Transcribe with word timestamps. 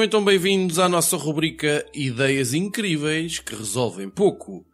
Sejam 0.00 0.08
então 0.08 0.24
bem-vindos 0.24 0.78
à 0.78 0.88
nossa 0.88 1.14
rubrica 1.14 1.84
Ideias 1.92 2.54
Incríveis 2.54 3.38
que 3.38 3.54
Resolvem 3.54 4.08
Pouco. 4.08 4.64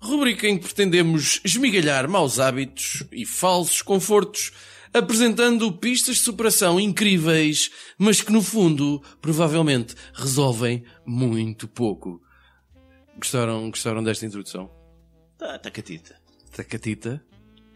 Rubrica 0.00 0.48
em 0.48 0.58
que 0.58 0.64
pretendemos 0.64 1.40
esmigalhar 1.44 2.08
maus 2.08 2.40
hábitos 2.40 3.04
e 3.12 3.24
falsos 3.24 3.82
confortos, 3.82 4.50
apresentando 4.92 5.70
pistas 5.78 6.16
de 6.16 6.22
superação 6.22 6.80
incríveis, 6.80 7.70
mas 7.96 8.20
que 8.20 8.32
no 8.32 8.42
fundo 8.42 9.00
provavelmente 9.22 9.94
resolvem 10.12 10.84
muito 11.06 11.68
pouco. 11.68 12.20
Gostaram, 13.16 13.70
gostaram 13.70 14.02
desta 14.02 14.26
introdução? 14.26 14.68
Tá, 15.38 15.56
tá 15.56 15.70
catita. 15.70 16.16
Tacatita? 16.50 17.24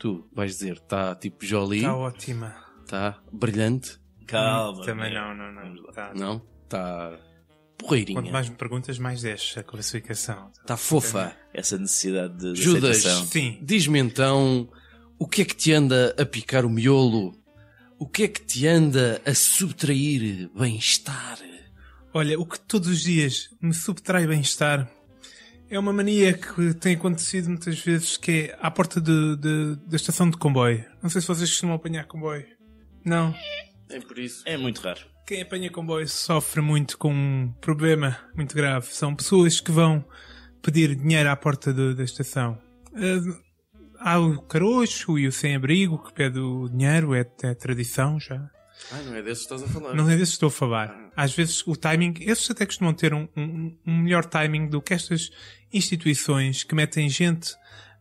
Tu 0.01 0.29
vais 0.35 0.51
dizer, 0.51 0.79
está 0.79 1.15
tipo 1.15 1.47
Jolie? 1.47 1.79
Está 1.79 1.97
ótima. 1.97 2.57
Está 2.83 3.21
brilhante? 3.33 4.01
Calma. 4.27 4.85
Também 4.85 5.13
meu. 5.13 5.23
não, 5.23 5.53
não, 5.53 5.53
não. 5.53 5.93
Tá. 5.93 6.13
Não? 6.13 6.58
Está 6.69 7.11
Quanto 7.11 7.79
porreirinha? 7.79 8.31
mais 8.33 8.49
me 8.49 8.57
perguntas, 8.57 8.99
mais 8.99 9.23
desce 9.23 9.59
a 9.59 9.63
classificação. 9.63 10.51
Está 10.61 10.77
fofa? 10.77 11.35
Essa 11.55 11.79
necessidade 11.79 12.37
de, 12.37 12.53
de 12.53 12.61
Judas, 12.63 13.03
diz-me 13.63 13.99
então 14.01 14.69
o 15.19 15.27
que 15.27 15.43
é 15.43 15.45
que 15.47 15.57
te 15.57 15.73
anda 15.73 16.15
a 16.19 16.27
picar 16.27 16.65
o 16.67 16.71
miolo? 16.71 17.35
O 17.99 18.07
que 18.07 18.25
é 18.25 18.29
que 18.29 18.43
te 18.43 18.67
anda 18.67 19.21
a 19.25 19.35
subtrair 19.35 20.51
bem-estar? 20.57 21.39
Olha, 22.13 22.39
o 22.39 22.45
que 22.47 22.59
todos 22.61 22.89
os 22.89 23.01
dias 23.03 23.49
me 23.61 23.73
subtrai 23.75 24.27
bem-estar 24.27 24.89
é 25.71 25.79
uma 25.79 25.93
mania 25.93 26.33
que 26.35 26.75
tem 26.75 26.95
acontecido 26.97 27.49
muitas 27.49 27.79
vezes 27.81 28.17
que 28.17 28.31
é 28.51 28.59
à 28.61 28.71
porta 28.71 29.01
de, 29.01 29.37
de- 29.37 29.77
da 29.87 29.97
estação 29.97 30.29
de 30.31 30.37
comboio. 30.37 30.85
Não 31.03 31.09
sei 31.11 31.21
se 31.21 31.27
vocês 31.29 31.49
costumam 31.51 31.77
apanhar 31.77 32.07
comboio. 32.07 32.47
Não. 33.05 33.35
É 33.89 34.01
por 34.01 34.19
isso. 34.19 34.43
É 34.47 34.57
muito 34.57 34.81
raro. 34.81 35.01
Quem 35.29 35.43
apanha 35.43 35.71
comboio 35.71 36.09
sofre 36.09 36.63
muito 36.63 36.97
com 36.97 37.13
um 37.13 37.53
problema 37.61 38.17
muito 38.35 38.55
grave. 38.55 38.87
São 38.87 39.15
pessoas 39.15 39.61
que 39.61 39.71
vão 39.71 40.03
pedir 40.63 40.95
dinheiro 40.97 41.29
à 41.29 41.37
porta 41.37 41.71
do- 41.71 41.95
da 41.95 42.03
estação. 42.03 42.59
Eh, 42.97 43.21
há 44.01 44.19
o 44.19 44.41
caroço 44.41 45.19
e 45.19 45.27
o 45.27 45.33
sem-abrigo 45.33 46.03
que 46.03 46.15
pede 46.15 46.39
o 46.39 46.67
dinheiro, 46.71 47.15
é, 47.15 47.27
é 47.43 47.55
tradição 47.55 48.19
já. 48.19 48.51
Ah, 48.91 49.03
não 49.05 49.15
é 49.17 49.23
desse 49.23 49.47
que 49.47 49.53
estás 49.55 49.63
a 49.63 49.67
falar. 49.69 49.95
Não 49.95 50.09
é 50.09 50.17
desses 50.17 50.31
que 50.31 50.37
estou 50.37 50.47
a 50.47 50.51
falar. 50.51 51.11
Às 51.15 51.35
vezes 51.35 51.63
o 51.67 51.77
timing, 51.77 52.15
esses 52.21 52.51
até 52.51 52.65
costumam 52.65 52.95
ter 52.95 53.13
um, 53.13 53.29
um- 53.37 53.77
um 53.87 53.99
melhor 53.99 54.25
timing 54.25 54.67
do 54.71 54.81
que 54.81 54.95
estas 54.95 55.31
instituições 55.71 56.65
que 56.65 56.75
metem 56.75 57.07
gente 57.11 57.55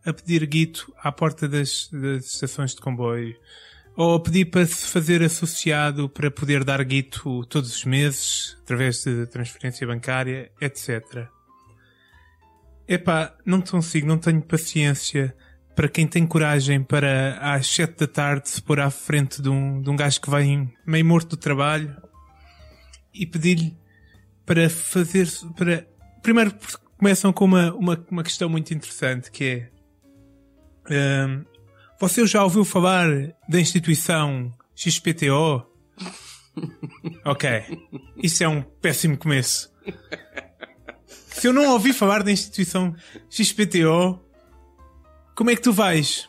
a 0.06 0.14
pedir 0.14 0.46
guito 0.46 0.90
à 1.02 1.12
porta 1.12 1.46
das, 1.46 1.90
das 1.92 2.24
estações 2.32 2.74
de 2.74 2.80
comboio. 2.80 3.36
Ou 4.00 4.20
pedir 4.20 4.44
para 4.44 4.64
se 4.64 4.86
fazer 4.86 5.24
associado 5.24 6.08
para 6.08 6.30
poder 6.30 6.62
dar 6.62 6.80
guito 6.84 7.44
todos 7.46 7.74
os 7.74 7.84
meses, 7.84 8.56
através 8.62 9.02
de 9.02 9.26
transferência 9.26 9.84
bancária, 9.84 10.52
etc. 10.60 11.26
Epá, 12.86 13.36
não 13.44 13.60
consigo, 13.60 14.06
não 14.06 14.16
tenho 14.16 14.40
paciência 14.40 15.34
para 15.74 15.88
quem 15.88 16.06
tem 16.06 16.24
coragem 16.24 16.80
para 16.80 17.38
às 17.40 17.66
7 17.66 17.98
da 17.98 18.06
tarde 18.06 18.48
se 18.48 18.62
pôr 18.62 18.78
à 18.78 18.88
frente 18.88 19.42
de 19.42 19.48
um, 19.48 19.82
de 19.82 19.90
um 19.90 19.96
gajo 19.96 20.20
que 20.20 20.30
vem 20.30 20.72
meio 20.86 21.04
morto 21.04 21.30
do 21.30 21.36
trabalho 21.36 22.00
e 23.12 23.26
pedir-lhe 23.26 23.76
para 24.46 24.70
fazer. 24.70 25.26
para 25.56 25.84
Primeiro 26.22 26.54
começam 26.96 27.32
com 27.32 27.46
uma, 27.46 27.74
uma, 27.74 28.06
uma 28.08 28.22
questão 28.22 28.48
muito 28.48 28.72
interessante 28.72 29.28
que 29.32 29.68
é. 30.88 31.26
hum, 31.26 31.57
você 32.00 32.26
já 32.26 32.44
ouviu 32.44 32.64
falar 32.64 33.08
da 33.48 33.60
instituição 33.60 34.52
XPTO? 34.74 35.66
ok. 37.24 37.62
Isso 38.22 38.44
é 38.44 38.48
um 38.48 38.62
péssimo 38.62 39.16
começo. 39.16 39.70
Se 41.06 41.46
eu 41.46 41.52
não 41.52 41.70
ouvi 41.72 41.92
falar 41.92 42.22
da 42.22 42.30
instituição 42.30 42.94
XPTO, 43.30 44.20
como 45.34 45.50
é 45.50 45.56
que 45.56 45.62
tu 45.62 45.72
vais? 45.72 46.28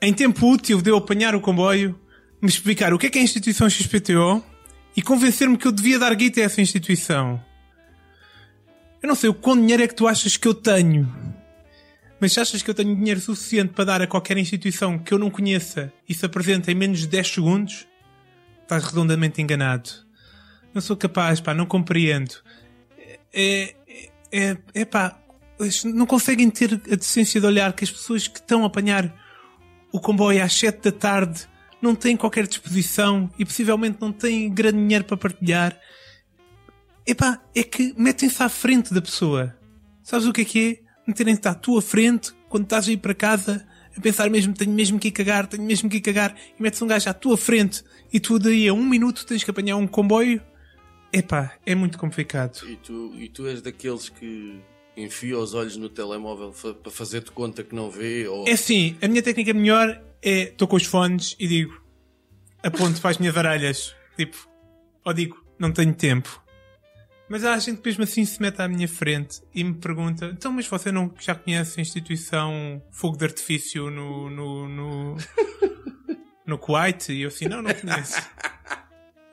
Em 0.00 0.12
tempo 0.12 0.46
útil 0.46 0.80
de 0.80 0.90
eu 0.90 0.96
apanhar 0.96 1.34
o 1.34 1.40
comboio, 1.40 1.98
me 2.40 2.48
explicar 2.48 2.94
o 2.94 2.98
que 2.98 3.06
é 3.06 3.10
que 3.10 3.18
é 3.18 3.20
a 3.20 3.24
instituição 3.24 3.68
XPTO 3.68 4.44
e 4.96 5.02
convencer-me 5.02 5.56
que 5.56 5.66
eu 5.66 5.72
devia 5.72 5.98
dar 5.98 6.14
guita 6.14 6.40
a 6.40 6.44
essa 6.44 6.60
instituição. 6.60 7.42
Eu 9.02 9.08
não 9.08 9.14
sei 9.14 9.30
o 9.30 9.34
quão 9.34 9.56
dinheiro 9.56 9.82
é 9.82 9.88
que 9.88 9.94
tu 9.94 10.06
achas 10.06 10.36
que 10.36 10.48
eu 10.48 10.54
tenho. 10.54 11.06
Mas 12.20 12.36
achas 12.36 12.62
que 12.62 12.70
eu 12.70 12.74
tenho 12.74 12.94
dinheiro 12.96 13.20
suficiente 13.20 13.72
para 13.72 13.84
dar 13.84 14.02
a 14.02 14.06
qualquer 14.06 14.36
instituição 14.38 14.98
que 14.98 15.14
eu 15.14 15.18
não 15.18 15.30
conheça 15.30 15.92
e 16.08 16.14
se 16.14 16.26
apresenta 16.26 16.70
em 16.72 16.74
menos 16.74 17.00
de 17.00 17.06
10 17.06 17.28
segundos, 17.28 17.86
estás 18.62 18.84
redondamente 18.84 19.40
enganado. 19.40 19.90
Não 20.74 20.82
sou 20.82 20.96
capaz, 20.96 21.40
pá, 21.40 21.54
não 21.54 21.64
compreendo. 21.64 22.34
É, 22.98 23.20
é, 23.32 23.74
é, 24.32 24.58
é 24.74 24.84
pá, 24.84 25.18
não 25.84 26.06
conseguem 26.06 26.50
ter 26.50 26.74
a 26.74 26.96
decência 26.96 27.40
de 27.40 27.46
olhar 27.46 27.72
que 27.72 27.84
as 27.84 27.90
pessoas 27.90 28.26
que 28.26 28.38
estão 28.38 28.64
a 28.64 28.66
apanhar 28.66 29.14
o 29.92 30.00
comboio 30.00 30.42
às 30.42 30.52
7 30.54 30.82
da 30.82 30.92
tarde 30.92 31.48
não 31.80 31.94
têm 31.94 32.16
qualquer 32.16 32.46
disposição 32.46 33.30
e 33.38 33.44
possivelmente 33.44 33.98
não 34.00 34.12
têm 34.12 34.52
grande 34.52 34.78
dinheiro 34.78 35.04
para 35.04 35.16
partilhar. 35.16 35.78
Epá, 37.06 37.40
é 37.54 37.62
que 37.62 37.94
metem-se 37.96 38.42
à 38.42 38.48
frente 38.48 38.92
da 38.92 39.00
pessoa. 39.00 39.56
Sabes 40.02 40.26
o 40.26 40.32
que 40.32 40.42
é 40.42 40.44
que 40.44 40.82
é? 40.84 40.87
Meterem-se 41.08 41.48
à 41.48 41.54
tua 41.54 41.80
frente 41.80 42.32
quando 42.48 42.64
estás 42.64 42.86
a 42.86 42.92
ir 42.92 42.98
para 42.98 43.14
casa 43.14 43.66
a 43.96 44.00
pensar 44.00 44.30
mesmo, 44.30 44.52
tenho 44.54 44.70
mesmo 44.70 44.98
que 44.98 45.08
ir 45.08 45.10
cagar, 45.10 45.46
tenho 45.46 45.62
mesmo 45.62 45.88
que 45.88 45.96
ir 45.96 46.00
cagar 46.00 46.36
e 46.58 46.62
metes 46.62 46.80
um 46.80 46.86
gajo 46.86 47.08
à 47.08 47.14
tua 47.14 47.36
frente 47.36 47.82
e 48.12 48.20
tu 48.20 48.38
daí 48.38 48.68
a 48.68 48.72
um 48.74 48.84
minuto 48.84 49.26
tens 49.26 49.42
que 49.42 49.50
apanhar 49.50 49.76
um 49.76 49.86
comboio. 49.86 50.40
Epá, 51.12 51.54
é 51.64 51.74
muito 51.74 51.98
complicado. 51.98 52.60
E 52.68 52.76
tu, 52.76 53.12
e 53.16 53.28
tu 53.28 53.46
és 53.46 53.62
daqueles 53.62 54.10
que 54.10 54.60
enfia 54.96 55.38
os 55.38 55.54
olhos 55.54 55.76
no 55.76 55.88
telemóvel 55.88 56.52
para 56.82 56.92
fazer-te 56.92 57.32
conta 57.32 57.64
que 57.64 57.74
não 57.74 57.90
vê? 57.90 58.28
Ou... 58.28 58.46
É 58.46 58.52
assim, 58.52 58.96
a 59.00 59.08
minha 59.08 59.22
técnica 59.22 59.54
melhor 59.54 60.00
é 60.22 60.42
estou 60.42 60.68
com 60.68 60.76
os 60.76 60.84
fones 60.84 61.34
e 61.38 61.48
digo 61.48 61.88
aponto 62.62 63.00
para 63.00 63.10
as 63.10 63.18
minhas 63.18 63.36
orelhas, 63.36 63.96
tipo, 64.16 64.48
ou 65.04 65.12
digo, 65.12 65.42
não 65.58 65.72
tenho 65.72 65.94
tempo. 65.94 66.42
Mas 67.28 67.44
há 67.44 67.58
gente 67.58 67.80
que 67.80 67.88
mesmo 67.88 68.04
assim 68.04 68.24
se 68.24 68.40
mete 68.40 68.60
à 68.60 68.68
minha 68.68 68.88
frente 68.88 69.42
e 69.54 69.62
me 69.62 69.74
pergunta, 69.74 70.26
então 70.26 70.50
mas 70.50 70.66
você 70.66 70.90
não 70.90 71.12
já 71.20 71.34
conhece 71.34 71.78
a 71.78 71.82
instituição 71.82 72.82
Fogo 72.90 73.16
de 73.16 73.24
Artifício 73.24 73.90
no, 73.90 74.30
no, 74.30 74.68
no, 74.68 75.16
no 76.46 76.58
Kuwait? 76.58 77.12
E 77.12 77.22
eu 77.22 77.28
assim, 77.28 77.46
não, 77.46 77.60
não 77.60 77.74
conheço. 77.74 78.20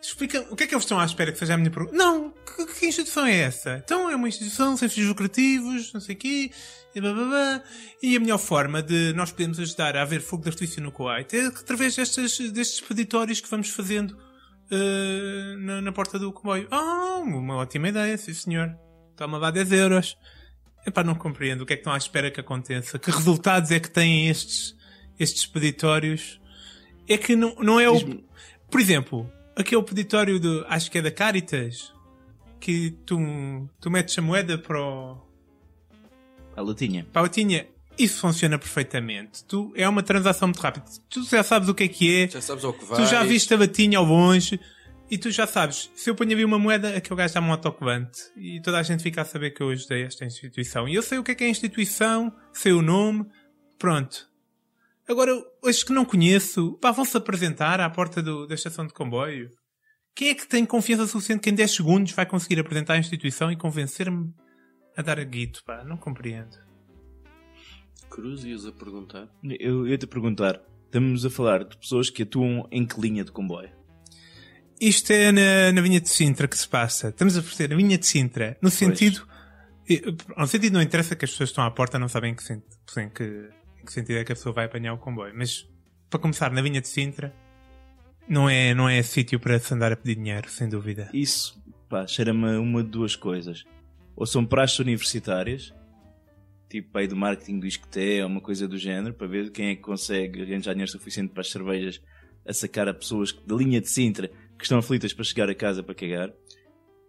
Explica, 0.02 0.46
o 0.52 0.56
que 0.56 0.64
é 0.64 0.68
que 0.68 0.76
eles 0.76 0.84
estão 0.84 1.00
à 1.00 1.06
espera 1.06 1.32
que 1.32 1.40
seja 1.40 1.56
a 1.56 1.58
minha 1.58 1.72
pergunta? 1.72 1.96
Não, 1.96 2.32
que, 2.56 2.66
que 2.66 2.86
instituição 2.86 3.26
é 3.26 3.36
essa? 3.36 3.82
Então 3.84 4.10
é 4.10 4.16
uma 4.16 4.28
instituição 4.28 4.78
sem 4.78 4.88
fins 4.88 5.06
lucrativos, 5.06 5.92
não 5.94 6.00
sei 6.00 6.16
o 6.16 6.18
quê, 6.18 6.52
e, 6.94 7.02
blá, 7.02 7.14
blá, 7.14 7.26
blá. 7.26 7.64
e 8.02 8.16
a 8.16 8.20
melhor 8.20 8.38
forma 8.38 8.82
de 8.82 9.14
nós 9.14 9.32
podermos 9.32 9.60
ajudar 9.60 9.98
a 9.98 10.04
haver 10.04 10.22
fogo 10.22 10.44
de 10.44 10.50
artifício 10.50 10.82
no 10.82 10.92
Kuwait 10.92 11.36
é 11.36 11.48
através 11.48 11.96
destes, 11.96 12.52
destes 12.52 12.80
expeditórios 12.80 13.42
que 13.42 13.50
vamos 13.50 13.70
fazendo 13.70 14.18
eh, 14.72 15.56
na, 15.58 15.82
na 15.82 15.92
porta 15.92 16.18
do 16.18 16.32
comboio. 16.32 16.68
Ah, 16.72 17.22
uma 17.24 17.58
ótima 17.58 17.90
ideia, 17.90 18.18
sim 18.18 18.34
senhor. 18.34 18.76
Toma 19.16 19.38
lá 19.38 19.52
10 19.52 19.72
euros. 19.72 20.18
Epá, 20.86 21.04
não 21.04 21.16
compreendo 21.16 21.62
o 21.62 21.66
que 21.66 21.74
é 21.74 21.76
que 21.76 21.82
estão 21.82 21.94
à 21.94 21.98
espera 21.98 22.30
que 22.30 22.40
aconteça. 22.40 23.00
Que 23.00 23.12
resultados 23.12 23.72
é 23.72 23.80
que 23.80 23.90
têm 23.90 24.30
estes, 24.30 24.76
estes 25.20 25.42
expeditórios? 25.42 26.40
É 27.08 27.18
que 27.18 27.36
não, 27.36 27.56
não 27.56 27.80
é 27.80 27.90
o. 27.90 28.00
Por 28.70 28.80
exemplo, 28.80 29.30
aquele 29.56 29.84
peditório 29.84 30.40
do. 30.40 30.66
Acho 30.68 30.90
que 30.92 30.98
é 30.98 31.02
da 31.02 31.12
Caritas. 31.12 31.94
Que 32.60 32.92
tu, 33.06 33.18
tu 33.80 33.92
metes 33.92 34.18
a 34.18 34.22
moeda 34.22 34.58
para 34.58 34.82
o. 34.82 35.22
A 36.56 36.62
latinha. 36.62 37.06
para 37.12 37.22
a 37.22 37.24
latinha. 37.24 37.68
Isso 37.98 38.20
funciona 38.20 38.58
perfeitamente. 38.60 39.44
Tu, 39.46 39.72
é 39.76 39.88
uma 39.88 40.04
transação 40.04 40.48
muito 40.50 40.60
rápida. 40.60 40.86
Tu 41.10 41.24
já 41.24 41.44
sabes 41.44 41.70
o 41.70 41.74
que 41.74 41.84
é 41.84 41.88
que 41.88 42.24
é. 42.24 42.28
Já 42.28 42.42
sabes 42.42 42.64
ao 42.66 42.74
que 42.74 42.84
vais. 42.86 43.04
Tu 43.04 43.10
já 43.10 43.24
viste 43.24 43.54
a 43.54 43.58
latinha 43.58 43.98
ao 43.98 44.04
longe. 44.06 44.60
E 45.10 45.20
tu 45.20 45.30
já 45.30 45.46
sabes, 45.46 45.92
se 45.96 46.10
eu 46.10 46.16
ponho 46.16 46.32
ali 46.32 46.44
uma 46.44 46.58
moeda, 46.58 46.98
aquele 46.98 47.16
gajo 47.16 47.32
dá-me 47.36 47.48
um 47.48 47.52
autocolante. 47.52 48.20
E 48.36 48.60
toda 48.62 48.80
a 48.80 48.84
gente 48.84 49.04
fica 49.04 49.22
a 49.22 49.26
saber 49.26 49.52
que 49.52 49.62
eu 49.62 49.70
ajudei 49.70 50.02
esta 50.04 50.26
instituição. 50.26 50.90
E 50.90 50.96
eu 50.96 51.04
sei 51.04 51.20
o 51.20 51.24
que 51.24 51.32
é 51.32 51.36
que 51.36 51.44
é 51.44 51.48
a 51.48 51.50
instituição, 51.52 52.36
sei 52.52 52.72
o 52.74 52.82
nome, 52.82 53.24
pronto. 53.78 54.28
Agora, 55.08 55.32
os 55.62 55.84
que 55.84 55.94
não 55.94 56.04
conheço, 56.06 56.74
pá, 56.82 56.90
vão-se 56.92 57.16
apresentar 57.16 57.80
à 57.80 57.88
porta 57.88 58.20
do- 58.24 58.48
da 58.48 58.56
estação 58.56 58.88
de 58.88 58.94
comboio. 58.94 59.52
Quem 60.16 60.30
é 60.30 60.34
que 60.34 60.48
tem 60.48 60.66
confiança 60.66 61.06
suficiente 61.06 61.42
que 61.42 61.52
em 61.52 61.54
10 61.56 61.76
segundos 61.76 62.12
vai 62.14 62.26
conseguir 62.26 62.60
apresentar 62.60 62.94
a 62.94 62.98
instituição 62.98 63.52
e 63.52 63.56
convencer-me 63.56 64.34
a 64.98 65.04
dar 65.04 65.20
a 65.20 65.24
guito, 65.24 65.64
pá? 65.64 65.84
Não 65.84 65.98
compreendo. 65.98 66.58
Cruz 68.16 68.46
ias 68.46 68.66
a 68.66 68.72
perguntar. 68.72 69.28
Eu 69.44 69.86
ia 69.86 69.98
te 69.98 70.08
perguntar, 70.08 70.62
estamos 70.86 71.26
a 71.26 71.30
falar 71.30 71.66
de 71.66 71.76
pessoas 71.76 72.10
que 72.10 72.24
atuam 72.24 72.66
em 72.72 72.86
que 72.86 72.98
linha 72.98 73.26
de 73.26 73.32
comboio? 73.34 73.70
Isto 74.80 75.12
é 75.12 75.34
na, 75.34 75.74
na 75.74 75.82
vinha 75.82 76.00
de 76.00 76.08
Sintra 76.08 76.48
que 76.48 76.58
se 76.58 76.66
passa. 76.66 77.10
Estamos 77.10 77.38
a 77.38 77.42
perceber, 77.42 77.76
na 77.76 77.82
vinha 77.82 77.98
de 77.98 78.06
Sintra. 78.06 78.58
No 78.62 78.70
sentido 78.70 79.28
E, 79.90 80.02
No 80.38 80.48
sentido 80.48 80.76
não 80.76 80.82
interessa 80.82 81.14
que 81.14 81.26
as 81.26 81.32
pessoas 81.32 81.50
estão 81.50 81.66
à 81.66 81.72
porta 81.72 82.00
não 82.00 82.08
sabem 82.08 82.32
em 82.32 82.36
que, 82.36 82.54
em 82.54 83.10
que, 83.10 83.50
em 83.82 83.86
que 83.86 83.92
sentido 83.92 84.18
é 84.18 84.24
que 84.24 84.32
a 84.32 84.36
pessoa 84.36 84.54
vai 84.54 84.64
apanhar 84.64 84.94
o 84.94 84.98
comboio. 84.98 85.34
Mas, 85.36 85.68
para 86.10 86.18
começar, 86.18 86.50
na 86.52 86.62
vinha 86.62 86.80
de 86.80 86.88
Sintra, 86.88 87.36
não 88.30 88.50
é, 88.50 88.74
não 88.74 88.88
é 88.88 89.04
sítio 89.04 89.42
para 89.42 89.60
se 89.60 89.74
andar 89.74 89.92
a 89.92 89.98
pedir 89.98 90.16
dinheiro, 90.16 90.50
sem 90.50 90.70
dúvida. 90.70 91.10
Isso, 91.14 91.62
pá, 91.90 92.08
cheira-me 92.08 92.56
a 92.56 92.62
uma 92.62 92.82
de 92.82 92.90
duas 92.90 93.14
coisas. 93.14 93.66
Ou 94.16 94.26
são 94.26 94.46
praxes 94.46 94.80
universitárias, 94.80 95.74
tipo 96.70 96.98
aí 96.98 97.08
do 97.08 97.16
marketing 97.16 97.60
do 97.60 97.68
Isqueté 97.68 98.24
ou 98.24 98.30
uma 98.30 98.42
coisa 98.42 98.68
do 98.68 98.78
género, 98.78 99.14
para 99.14 99.28
ver 99.28 99.52
quem 99.52 99.70
é 99.70 99.76
que 99.76 99.82
consegue 99.82 100.42
arranjar 100.42 100.74
dinheiro 100.74 100.92
suficiente 100.92 101.32
para 101.32 101.42
as 101.42 101.50
cervejas 101.50 102.02
a 102.48 102.54
sacar 102.54 102.88
a 102.88 102.94
pessoas 102.94 103.32
da 103.46 103.56
linha 103.56 103.82
de 103.82 103.90
Sintra 103.90 104.30
que 104.58 104.64
estão 104.64 104.78
aflitas 104.78 105.14
para 105.14 105.24
chegar 105.24 105.50
a 105.50 105.56
casa 105.56 105.84
para 105.84 105.96
cagar. 105.96 106.32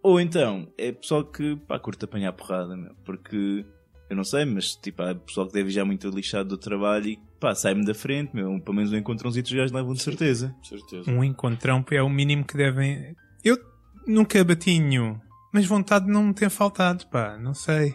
Ou 0.03 0.21
então, 0.21 0.73
é 0.79 0.93
pessoal 0.93 1.25
que, 1.25 1.57
pá, 1.57 1.79
curte 1.79 2.05
apanhar 2.05 2.33
porrada, 2.33 2.77
meu, 2.77 2.95
porque 3.05 3.65
eu 4.09 4.17
não 4.17 4.25
sei, 4.25 4.45
mas 4.45 4.77
tipo, 4.77 5.03
há 5.03 5.15
pessoal 5.15 5.47
que 5.49 5.53
deve 5.53 5.71
já 5.71 5.85
muito 5.85 6.09
lixado 6.09 6.49
do 6.49 6.59
trabalho 6.59 7.09
e 7.09 7.19
pá, 7.41 7.55
sai-me 7.55 7.85
da 7.85 7.95
frente, 7.95 8.35
meu, 8.35 8.61
pelo 8.61 8.77
menos 8.77 8.93
um 8.93 8.97
encontrãozinho 8.97 9.45
os 9.45 9.53
gajos 9.53 9.73
levam 9.73 9.93
de 9.93 10.03
certeza. 10.03 10.55
Certeza. 10.63 11.11
Um 11.11 11.25
encontrão 11.25 11.85
é 11.91 12.03
o 12.03 12.09
mínimo 12.09 12.45
que 12.45 12.57
devem. 12.57 13.17
Eu 13.45 13.59
nunca 14.07 14.43
bati 14.45 14.71
em 14.71 14.81
nenhum, 14.81 15.19
mas 15.53 15.67
vontade 15.67 16.07
não 16.07 16.27
me 16.27 16.35
tem 16.35 16.49
faltado, 16.49 17.07
pá, 17.09 17.37
não 17.37 17.53
sei. 17.53 17.95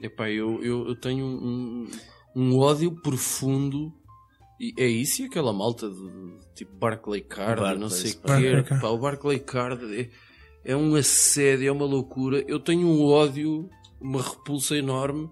Epá, 0.00 0.30
eu, 0.30 0.62
eu, 0.62 0.88
eu 0.88 0.94
tenho 0.96 1.24
um, 1.24 1.88
um 2.34 2.58
ódio 2.58 2.92
profundo. 2.92 3.92
E 4.58 4.72
é 4.78 4.86
isso 4.86 5.22
e 5.22 5.26
aquela 5.26 5.52
malta 5.52 5.88
de, 5.88 5.96
de 5.96 6.54
tipo 6.54 6.74
Barclay 6.76 7.20
Card, 7.20 7.60
Barclays, 7.60 7.80
não 7.80 7.90
sei 7.90 8.12
o 8.12 8.64
quê. 8.64 8.74
Pá, 8.80 8.88
o 8.88 8.98
Barclay 8.98 9.38
Card 9.38 9.84
é, 10.00 10.08
é 10.64 10.76
um 10.76 10.94
assédio, 10.94 11.68
é 11.68 11.72
uma 11.72 11.84
loucura. 11.84 12.42
Eu 12.48 12.58
tenho 12.58 12.86
um 12.86 13.04
ódio, 13.04 13.68
uma 14.00 14.22
repulsa 14.22 14.76
enorme. 14.76 15.30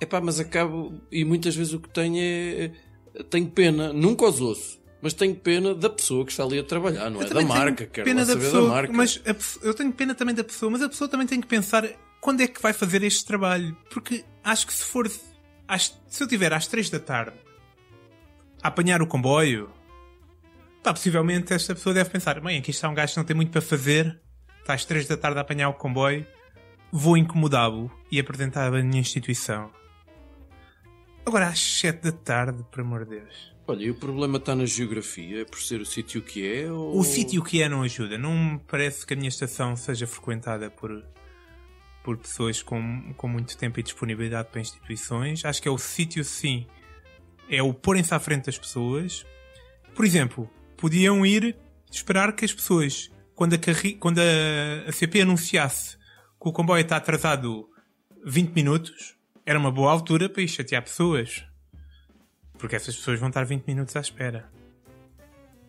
Epá, 0.00 0.20
mas 0.20 0.40
acabo. 0.40 1.00
E 1.10 1.24
muitas 1.24 1.54
vezes 1.54 1.72
o 1.72 1.80
que 1.80 1.88
tenho 1.88 2.16
é. 2.18 2.64
é- 2.64 2.72
Tenho 3.28 3.46
pena, 3.50 3.92
nunca 3.92 4.24
os 4.24 4.40
ouço. 4.40 4.80
Mas 5.02 5.12
tenho 5.12 5.34
pena 5.34 5.74
da 5.74 5.90
pessoa 5.90 6.24
que 6.24 6.30
está 6.30 6.44
ali 6.44 6.58
a 6.58 6.64
trabalhar, 6.64 7.10
não 7.10 7.20
Eu 7.20 7.26
é 7.26 7.30
da 7.30 7.40
marca, 7.42 7.86
quero 7.86 8.06
pena 8.06 8.20
da 8.24 8.32
saber 8.32 8.44
pessoa, 8.44 8.62
da 8.62 8.68
marca. 8.68 8.92
Mas 8.92 9.20
a 9.26 9.66
eu 9.66 9.74
tenho 9.74 9.92
pena 9.92 10.14
também 10.14 10.34
da 10.34 10.42
pessoa, 10.44 10.70
mas 10.70 10.80
a 10.80 10.88
pessoa 10.88 11.08
também 11.10 11.26
tem 11.26 11.40
que 11.40 11.46
pensar 11.46 11.84
quando 12.22 12.40
é 12.40 12.46
que 12.46 12.62
vai 12.62 12.72
fazer 12.72 13.02
este 13.02 13.24
trabalho. 13.26 13.76
Porque 13.90 14.24
acho 14.44 14.64
que 14.66 14.72
se 14.72 14.84
for. 14.84 15.10
às- 15.66 16.00
se 16.06 16.22
eu 16.22 16.28
tiver 16.28 16.52
às 16.52 16.66
3 16.68 16.88
da 16.88 17.00
tarde 17.00 17.36
a 18.62 18.68
apanhar 18.68 19.02
o 19.02 19.06
comboio, 19.08 19.68
pá, 20.82 20.92
possivelmente 20.94 21.52
esta 21.52 21.74
pessoa 21.74 21.92
deve 21.94 22.08
pensar: 22.10 22.40
bem, 22.40 22.58
aqui 22.58 22.70
está 22.70 22.88
um 22.88 22.94
gajo 22.94 23.12
que 23.14 23.18
não 23.18 23.24
tem 23.24 23.34
muito 23.36 23.50
para 23.50 23.60
fazer, 23.60 24.20
está 24.60 24.72
às 24.74 24.84
3 24.84 25.06
da 25.08 25.16
tarde 25.16 25.38
a 25.38 25.42
apanhar 25.42 25.68
o 25.68 25.74
comboio, 25.74 26.24
vou 26.92 27.16
incomodá-lo 27.16 27.90
e 28.10 28.20
apresentar 28.20 28.72
a 28.72 28.82
minha 28.82 29.00
instituição. 29.00 29.70
Agora 31.26 31.48
às 31.48 31.58
7 31.60 32.02
da 32.02 32.12
tarde, 32.12 32.64
por 32.70 32.80
amor 32.80 33.04
de 33.04 33.16
Deus. 33.18 33.52
Olha, 33.66 33.84
e 33.84 33.90
o 33.90 33.94
problema 33.94 34.38
está 34.38 34.56
na 34.56 34.66
geografia, 34.66 35.46
por 35.46 35.60
ser 35.60 35.80
o 35.80 35.86
sítio 35.86 36.20
que 36.20 36.44
é? 36.52 36.70
Ou... 36.70 36.98
O 36.98 37.04
sítio 37.04 37.42
que 37.44 37.62
é 37.62 37.68
não 37.68 37.82
ajuda. 37.82 38.18
Não 38.18 38.36
me 38.36 38.58
parece 38.66 39.06
que 39.06 39.14
a 39.14 39.16
minha 39.16 39.28
estação 39.28 39.76
seja 39.76 40.04
frequentada 40.06 40.68
por, 40.68 40.90
por 42.02 42.16
pessoas 42.18 42.62
com, 42.62 43.12
com 43.16 43.28
muito 43.28 43.56
tempo 43.56 43.78
e 43.78 43.82
disponibilidade 43.82 44.48
para 44.50 44.60
instituições. 44.60 45.44
Acho 45.44 45.62
que 45.62 45.68
é 45.68 45.70
o 45.70 45.78
sítio, 45.78 46.24
sim. 46.24 46.66
É 47.48 47.62
o 47.62 47.72
porem-se 47.72 48.14
à 48.14 48.18
frente 48.20 48.46
das 48.46 48.58
pessoas. 48.58 49.24
Por 49.94 50.04
exemplo, 50.04 50.50
podiam 50.76 51.24
ir 51.24 51.56
esperar 51.90 52.34
que 52.34 52.44
as 52.44 52.52
pessoas, 52.52 53.10
quando 53.34 53.54
a, 53.54 53.58
carri- 53.58 53.94
quando 53.94 54.18
a, 54.18 54.88
a 54.88 54.92
CP 54.92 55.20
anunciasse 55.20 55.96
que 55.96 56.48
o 56.48 56.52
comboio 56.52 56.82
está 56.82 56.96
atrasado 56.96 57.68
20 58.24 58.52
minutos, 58.52 59.16
era 59.44 59.58
uma 59.58 59.70
boa 59.70 59.92
altura 59.92 60.28
para 60.28 60.42
ir 60.42 60.48
chatear 60.48 60.82
pessoas. 60.82 61.44
Porque 62.58 62.76
essas 62.76 62.96
pessoas 62.96 63.18
vão 63.18 63.28
estar 63.28 63.44
20 63.44 63.64
minutos 63.66 63.94
à 63.96 64.00
espera. 64.00 64.50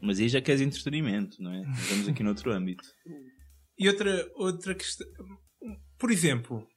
Mas 0.02 0.20
aí 0.20 0.28
já 0.30 0.42
queres 0.42 0.62
entretenimento, 0.62 1.42
não 1.42 1.52
é? 1.54 1.62
Estamos 1.80 2.08
aqui 2.08 2.24
noutro 2.24 2.52
âmbito. 2.52 2.84
E 3.78 3.88
outra, 3.88 4.30
outra 4.36 4.76
questão. 4.76 5.08
Por 6.04 6.12
exemplo, 6.12 6.68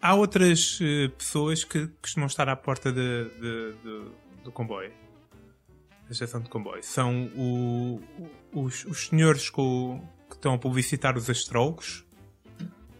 há 0.00 0.12
outras 0.12 0.80
eh, 0.82 1.06
pessoas 1.16 1.62
que 1.62 1.86
costumam 2.02 2.26
estar 2.26 2.48
à 2.48 2.56
porta 2.56 2.90
de- 2.92 3.28
de- 3.40 3.72
de- 3.80 4.42
do 4.42 4.50
comboio. 4.50 4.90
Da 6.06 6.10
estação 6.10 6.40
de 6.40 6.48
comboio. 6.48 6.82
São 6.82 7.26
o- 7.36 8.00
os, 8.52 8.84
os 8.86 9.06
senhores 9.06 9.48
com- 9.48 10.04
que 10.28 10.34
estão 10.34 10.54
a 10.54 10.58
publicitar 10.58 11.16
os 11.16 11.30
astrólogos, 11.30 12.04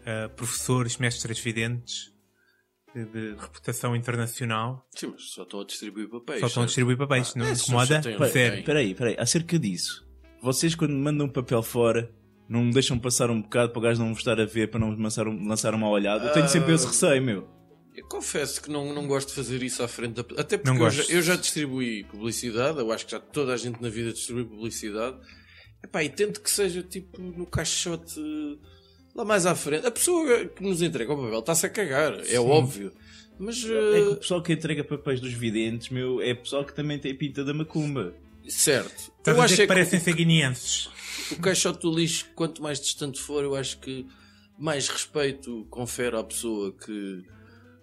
eh, 0.05 0.29
professores, 0.29 0.95
mestres 0.95 1.37
videntes 1.39 2.13
de, 2.95 3.03
de 3.03 3.35
reputação 3.35 3.93
internacional. 3.93 4.87
Sim, 4.95 5.07
mas 5.07 5.31
só 5.31 5.43
estão 5.43 5.59
a 5.59 5.65
distribuir 5.65 6.07
papéis. 6.07 6.39
Só 6.39 6.47
estão 6.47 6.63
a 6.63 6.65
distribuir 6.65 6.97
papéis. 6.97 7.33
Ah, 7.35 7.39
não 7.39 7.49
esses 7.51 7.63
incomoda? 7.67 7.95
só 7.97 8.01
têm- 8.09 8.17
Pá, 8.17 8.27
Sério. 8.29 8.59
Espera 8.59 8.79
aí, 8.79 8.91
espera 8.91 9.09
aí. 9.09 9.15
Acerca 9.19 9.59
disso, 9.59 10.07
vocês 10.41 10.75
quando 10.75 10.93
mandam 10.95 11.25
um 11.25 11.29
papel 11.29 11.61
fora, 11.61 12.09
não 12.53 12.63
me 12.65 12.71
deixam 12.73 12.97
passar 12.99 13.29
um 13.29 13.41
bocado 13.41 13.71
para 13.71 13.79
o 13.79 13.81
gajo 13.81 13.99
não 13.99 14.09
me 14.09 14.15
estar 14.15 14.39
a 14.39 14.45
ver, 14.45 14.69
para 14.69 14.79
não 14.79 14.91
me 14.91 15.01
lançar, 15.03 15.27
um- 15.27 15.47
lançar 15.47 15.73
uma 15.73 15.89
olhada? 15.89 16.27
Eu 16.27 16.33
tenho 16.33 16.47
sempre 16.47 16.73
esse 16.73 16.85
receio, 16.85 17.21
meu. 17.21 17.47
Eu 17.95 18.07
confesso 18.07 18.61
que 18.61 18.71
não, 18.71 18.93
não 18.93 19.05
gosto 19.05 19.29
de 19.29 19.35
fazer 19.35 19.61
isso 19.61 19.83
à 19.83 19.87
frente 19.87 20.13
da. 20.13 20.21
Até 20.41 20.57
porque 20.57 20.77
Não 20.77 20.85
eu 20.85 20.89
já, 20.91 21.03
eu 21.09 21.21
já 21.21 21.35
distribuí 21.35 22.03
publicidade, 22.05 22.79
eu 22.79 22.91
acho 22.91 23.05
que 23.05 23.11
já 23.11 23.19
toda 23.19 23.53
a 23.53 23.57
gente 23.57 23.81
na 23.81 23.89
vida 23.89 24.11
distribui 24.13 24.45
publicidade. 24.45 25.15
Epá, 25.83 26.03
e 26.03 26.09
tento 26.09 26.41
que 26.41 26.49
seja 26.49 26.81
tipo 26.81 27.21
no 27.21 27.45
caixote 27.45 28.19
lá 29.15 29.23
mais 29.25 29.45
à 29.45 29.53
frente. 29.53 29.85
A 29.85 29.91
pessoa 29.91 30.45
que 30.45 30.63
nos 30.63 30.81
entrega 30.81 31.13
o 31.13 31.17
papel 31.17 31.39
está-se 31.39 31.65
a 31.65 31.69
cagar, 31.69 32.13
é 32.27 32.39
óbvio. 32.39 32.91
Mas 33.37 33.57
É 33.63 33.67
que 33.67 33.73
o 33.73 34.11
eh, 34.13 34.15
pessoal 34.15 34.41
que 34.41 34.53
entrega 34.53 34.83
papéis 34.83 35.19
dos 35.19 35.33
videntes, 35.33 35.89
meu, 35.89 36.21
é 36.21 36.33
pessoal 36.33 36.63
que 36.63 36.73
também 36.73 36.97
tem 36.99 37.13
pinta 37.15 37.43
da 37.43 37.53
macumba. 37.53 38.13
certo. 38.47 39.11
Estás 39.19 39.37
eu 39.37 39.43
a 39.43 39.45
dizer 39.47 39.63
é 39.63 39.65
que 39.65 39.67
parecem 39.67 39.99
que 39.99 40.05
ser 40.05 40.13
guineenses. 40.13 40.89
O, 41.39 41.41
caixote 41.41 41.79
do 41.81 41.93
lixo, 41.95 42.25
quanto 42.35 42.61
mais 42.61 42.79
distante 42.79 43.19
for, 43.19 43.43
eu 43.43 43.55
acho 43.55 43.77
que 43.79 44.05
mais 44.57 44.87
respeito 44.87 45.65
confere 45.69 46.15
à 46.15 46.23
pessoa 46.23 46.71
que 46.77 47.23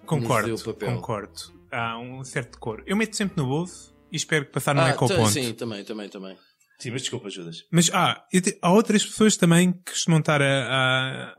Concordo, 0.07 0.49
nos 0.49 0.62
deu 0.62 0.73
o 0.73 0.75
papel. 0.75 0.95
concordo. 0.97 1.40
Há 1.71 1.99
um 1.99 2.25
certo 2.25 2.52
decoro. 2.52 2.83
Eu 2.87 2.97
meto 2.97 3.14
sempre 3.16 3.37
no 3.37 3.47
bolso 3.47 3.95
e 4.11 4.16
espero 4.16 4.47
que 4.47 4.52
passar 4.52 4.75
não 4.75 4.87
é 4.87 4.90
Ah, 4.90 4.95
com 4.95 5.04
o 5.04 5.09
tá, 5.09 5.16
ponto. 5.16 5.30
sim, 5.30 5.52
também, 5.52 5.85
também, 5.85 6.09
também. 6.09 6.37
Sim, 6.78 6.90
mas 6.92 7.02
desculpa, 7.02 7.28
Judas. 7.28 7.64
Mas 7.71 7.90
ah, 7.92 8.25
te- 8.33 8.59
há 8.62 8.73
outras 8.73 9.04
pessoas 9.04 9.37
também 9.37 9.73
que 9.73 9.92
costumam 9.92 10.21
estar 10.21 10.40
a, 10.40 10.47
a- 11.33 11.37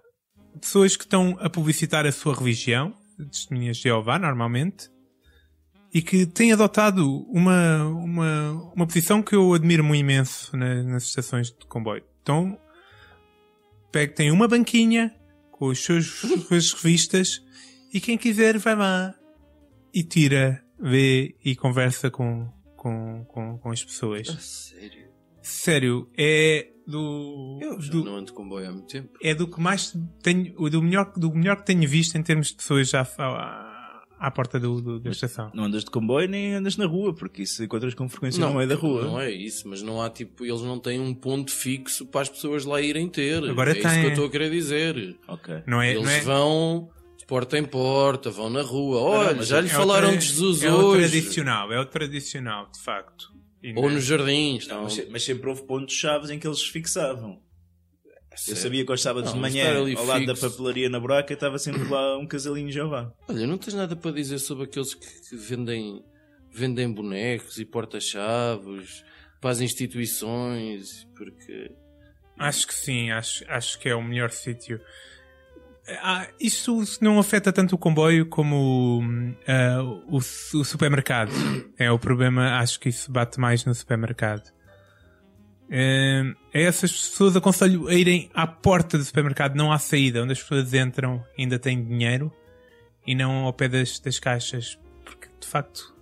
pessoas 0.59 0.95
que 0.95 1.03
estão 1.03 1.35
a 1.39 1.49
publicitar 1.49 2.05
a 2.05 2.11
sua 2.11 2.35
religião, 2.35 2.93
testemunhas 3.31 3.77
de 3.77 3.83
Jeová, 3.83 4.19
normalmente, 4.19 4.89
e 5.93 6.01
que 6.01 6.25
têm 6.25 6.51
adotado 6.53 7.25
uma, 7.29 7.85
uma, 7.85 8.51
uma 8.75 8.87
posição 8.87 9.21
que 9.21 9.35
eu 9.35 9.53
admiro 9.53 9.83
muito 9.83 9.99
imenso 10.01 10.55
na- 10.55 10.83
nas 10.83 11.03
estações 11.03 11.47
de 11.47 11.65
comboio. 11.67 12.03
Então, 12.21 12.57
pega, 13.91 14.13
tem 14.13 14.31
uma 14.31 14.47
banquinha 14.47 15.13
com 15.51 15.67
os 15.67 15.83
seus, 15.83 16.23
as 16.23 16.45
suas 16.47 16.71
revistas 16.81 17.41
e 17.93 17.99
quem 17.99 18.17
quiser 18.17 18.57
vai 18.57 18.75
lá 18.75 19.13
e 19.93 20.03
tira, 20.03 20.63
vê 20.79 21.35
e 21.43 21.55
conversa 21.55 22.09
com, 22.09 22.47
com, 22.77 23.25
com, 23.25 23.57
com 23.57 23.69
as 23.71 23.83
pessoas. 23.83 24.27
sério? 24.39 25.11
Sério, 25.43 26.09
é 26.17 26.67
do. 26.87 27.57
Eu 27.61 27.81
já 27.81 27.91
do- 27.91 28.03
não 28.05 28.15
ando 28.17 28.27
de 28.27 28.33
comboio 28.33 28.69
há 28.69 28.71
muito 28.71 28.87
tempo. 28.87 29.09
é 29.21 29.33
do 29.33 29.47
que 29.47 29.59
mais 29.59 29.91
tenho. 30.21 30.53
Do 30.69 30.81
melhor, 30.83 31.11
do 31.17 31.33
melhor 31.33 31.57
que 31.57 31.65
tenho 31.65 31.87
visto 31.89 32.15
em 32.15 32.21
termos 32.23 32.47
de 32.49 32.55
pessoas 32.57 32.89
já 32.89 33.01
à, 33.01 33.70
à 34.21 34.29
porta 34.31 34.59
do, 34.59 34.79
do- 34.81 34.99
da 34.99 35.09
estação. 35.09 35.49
Não 35.53 35.63
andas 35.65 35.83
de 35.83 35.89
comboio 35.91 36.27
nem 36.29 36.53
andas 36.53 36.77
na 36.77 36.85
rua, 36.85 37.13
porque 37.13 37.41
isso 37.41 37.63
encontras 37.63 37.93
com 37.95 38.07
frequência 38.07 38.45
no 38.45 38.53
meio 38.53 38.69
da 38.69 38.75
rua. 38.75 39.01
Não 39.03 39.19
é 39.19 39.31
isso, 39.31 39.67
mas 39.67 39.81
não 39.81 40.01
há 40.01 40.09
tipo, 40.09 40.45
eles 40.45 40.61
não 40.61 40.77
têm 40.79 40.99
um 40.99 41.13
ponto 41.13 41.51
fixo 41.51 42.05
para 42.05 42.21
as 42.21 42.29
pessoas 42.29 42.63
lá 42.63 42.79
irem 42.81 43.09
ter. 43.09 43.43
Agora 43.43 43.71
é 43.71 43.79
isso 43.79 43.87
tem. 43.89 43.99
que 44.01 44.05
eu 44.05 44.09
estou 44.11 44.25
a 44.27 44.29
querer 44.29 44.51
dizer. 44.51 45.17
Ok. 45.27 45.63
Não 45.65 45.81
é? 45.81 45.91
eles 45.91 46.03
não 46.03 46.11
é 46.11 46.21
vão 46.21 46.89
de 47.17 47.25
porta 47.25 47.57
em 47.57 47.63
porta, 47.65 48.29
vão 48.29 48.49
na 48.49 48.61
rua. 48.61 48.99
Olha, 48.99 49.35
mas 49.35 49.47
já 49.47 49.59
lhe 49.61 49.67
é 49.67 49.71
falaram 49.71 50.07
outra- 50.09 50.19
de 50.21 50.25
Jesus 50.27 50.63
é 50.63 50.71
o 50.71 50.75
hoje. 50.75 51.09
tradicional, 51.09 51.71
é 51.73 51.79
o 51.79 51.85
tradicional, 51.85 52.69
de 52.71 52.79
facto. 52.81 53.25
E 53.63 53.73
Ou 53.75 53.83
não- 53.83 53.91
nos 53.91 54.03
jardins. 54.05 54.67
Não, 54.67 54.75
Não, 54.77 54.83
mas, 54.83 54.93
se- 54.93 55.07
mas 55.11 55.23
sempre 55.23 55.47
houve 55.49 55.63
pontos 55.63 55.93
chaves 55.95 56.29
em 56.31 56.39
que 56.39 56.47
eles 56.47 56.59
se 56.59 56.71
fixavam. 56.71 57.39
Eu 58.31 58.37
Sério? 58.37 58.61
sabia 58.61 58.85
que 58.85 58.91
aos 58.91 59.01
sábados 59.01 59.29
Não, 59.29 59.35
de 59.35 59.41
manhã, 59.41 59.77
ao 59.97 60.05
lado 60.05 60.25
da 60.25 60.33
fixo. 60.35 60.49
papelaria 60.51 60.89
na 60.89 60.99
buraca, 60.99 61.33
estava 61.33 61.59
sempre 61.59 61.83
lá 61.87 62.17
um 62.17 62.25
casalinho 62.25 62.67
de 62.67 62.73
Jeová. 62.73 63.11
Olha, 63.27 63.45
não 63.45 63.57
tens 63.57 63.73
nada 63.73 63.95
para 63.95 64.11
dizer 64.11 64.39
sobre 64.39 64.63
aqueles 64.63 64.93
que, 64.93 65.05
que 65.29 65.35
vendem, 65.35 66.01
vendem 66.49 66.91
bonecos 66.91 67.59
e 67.59 67.65
porta-chaves 67.65 69.03
para 69.41 69.51
as 69.51 69.59
instituições, 69.61 71.05
porque 71.15 71.71
Acho 72.39 72.65
que 72.67 72.73
sim, 72.73 73.11
acho, 73.11 73.43
acho 73.49 73.77
que 73.79 73.89
é 73.89 73.95
o 73.95 74.01
melhor 74.03 74.31
sítio. 74.31 74.79
Ah, 76.01 76.27
isso 76.39 76.81
não 77.01 77.19
afeta 77.19 77.51
tanto 77.51 77.75
o 77.75 77.77
comboio 77.77 78.25
como 78.27 79.01
ah, 79.47 79.83
o, 80.07 80.17
o 80.17 80.63
supermercado. 80.63 81.31
É 81.77 81.91
o 81.91 81.99
problema, 81.99 82.57
acho 82.59 82.79
que 82.79 82.89
isso 82.89 83.11
bate 83.11 83.39
mais 83.39 83.65
no 83.65 83.75
supermercado. 83.75 84.49
É, 85.73 86.21
a 86.53 86.59
essas 86.59 86.91
pessoas 86.91 87.33
aconselho 87.35 87.87
a 87.87 87.93
irem 87.93 88.29
à 88.33 88.45
porta 88.45 88.97
do 88.97 89.03
supermercado, 89.05 89.55
não 89.55 89.71
à 89.71 89.79
saída, 89.79 90.21
onde 90.21 90.33
as 90.33 90.41
pessoas 90.41 90.73
entram 90.73 91.23
e 91.37 91.43
ainda 91.43 91.57
têm 91.57 91.81
dinheiro 91.81 92.29
e 93.07 93.15
não 93.15 93.45
ao 93.45 93.53
pé 93.53 93.69
das, 93.69 93.97
das 93.99 94.19
caixas, 94.19 94.77
porque 95.05 95.29
de 95.39 95.47
facto 95.47 95.95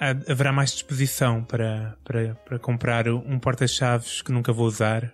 há- 0.00 0.32
haverá 0.32 0.52
mais 0.52 0.72
disposição 0.72 1.42
para, 1.44 1.98
para, 2.04 2.34
para 2.36 2.58
comprar 2.58 3.08
um 3.08 3.38
porta-chaves 3.38 4.22
que 4.22 4.32
nunca 4.32 4.52
vou 4.52 4.66
usar 4.66 5.12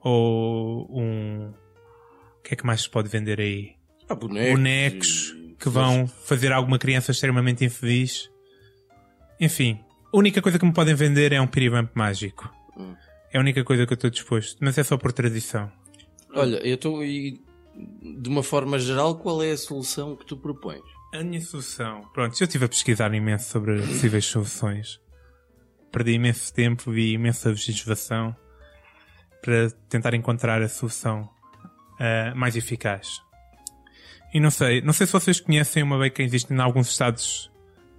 ou 0.00 0.86
um. 0.98 1.48
O 2.38 2.42
que 2.44 2.54
é 2.54 2.56
que 2.56 2.64
mais 2.66 2.82
se 2.82 2.90
pode 2.90 3.08
vender 3.08 3.40
aí? 3.40 3.74
Há 4.08 4.14
bonecos. 4.14 4.50
bonecos 4.54 5.34
e- 5.36 5.56
que 5.58 5.68
vão 5.68 6.06
fazer 6.06 6.52
alguma 6.52 6.78
criança 6.78 7.10
extremamente 7.10 7.64
infeliz. 7.64 8.30
Enfim, 9.40 9.80
a 10.14 10.16
única 10.16 10.40
coisa 10.40 10.60
que 10.60 10.64
me 10.64 10.72
podem 10.72 10.94
vender 10.94 11.32
é 11.32 11.40
um 11.40 11.46
piribamp 11.46 11.90
mágico. 11.92 12.48
Hum. 12.76 12.94
É 13.32 13.36
a 13.36 13.40
única 13.40 13.64
coisa 13.64 13.84
que 13.84 13.92
eu 13.92 13.96
estou 13.96 14.08
disposto, 14.08 14.58
mas 14.60 14.78
é 14.78 14.84
só 14.84 14.96
por 14.96 15.12
tradição. 15.12 15.70
Olha, 16.32 16.56
eu 16.58 16.76
estou 16.76 17.04
e 17.04 17.42
de 18.20 18.28
uma 18.28 18.44
forma 18.44 18.78
geral, 18.78 19.16
qual 19.16 19.42
é 19.42 19.50
a 19.50 19.56
solução 19.56 20.14
que 20.14 20.24
tu 20.24 20.36
propões? 20.36 20.82
A 21.12 21.24
minha 21.24 21.40
solução. 21.40 22.08
Pronto, 22.12 22.40
eu 22.40 22.44
estive 22.44 22.64
a 22.64 22.68
pesquisar 22.68 23.12
imenso 23.12 23.50
sobre 23.50 23.80
possíveis 23.80 24.24
soluções. 24.24 25.00
Perdi 25.90 26.12
imenso 26.12 26.54
tempo, 26.54 26.92
vi 26.92 27.14
imensa 27.14 27.48
legislação 27.48 28.36
para 29.42 29.68
tentar 29.88 30.14
encontrar 30.14 30.62
a 30.62 30.68
solução 30.68 31.28
ah, 31.98 32.32
mais 32.36 32.54
eficaz. 32.54 33.20
E 34.32 34.38
não 34.38 34.50
sei, 34.50 34.80
não 34.80 34.92
sei 34.92 35.08
se 35.08 35.12
vocês 35.12 35.40
conhecem 35.40 35.82
uma 35.82 35.96
lei 35.96 36.10
que 36.10 36.22
existe 36.22 36.52
em 36.52 36.60
alguns 36.60 36.88
estados 36.88 37.50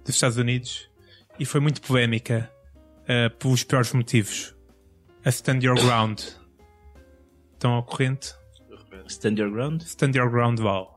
dos 0.02 0.14
Estados 0.14 0.38
Unidos 0.38 0.88
e 1.38 1.44
foi 1.44 1.60
muito 1.60 1.80
polémica 1.80 2.50
ah, 3.08 3.30
pelos 3.38 3.64
piores 3.64 3.92
motivos. 3.92 4.54
A 5.24 5.30
Stand 5.30 5.60
Your 5.62 5.76
Ground. 5.76 6.20
Estão 7.54 7.72
ao 7.72 7.82
corrente? 7.82 8.34
Stand 9.08 9.38
your 9.38 9.50
ground? 9.50 9.82
Stand 9.82 10.12
Your 10.16 10.30
Ground 10.30 10.58
Law. 10.60 10.96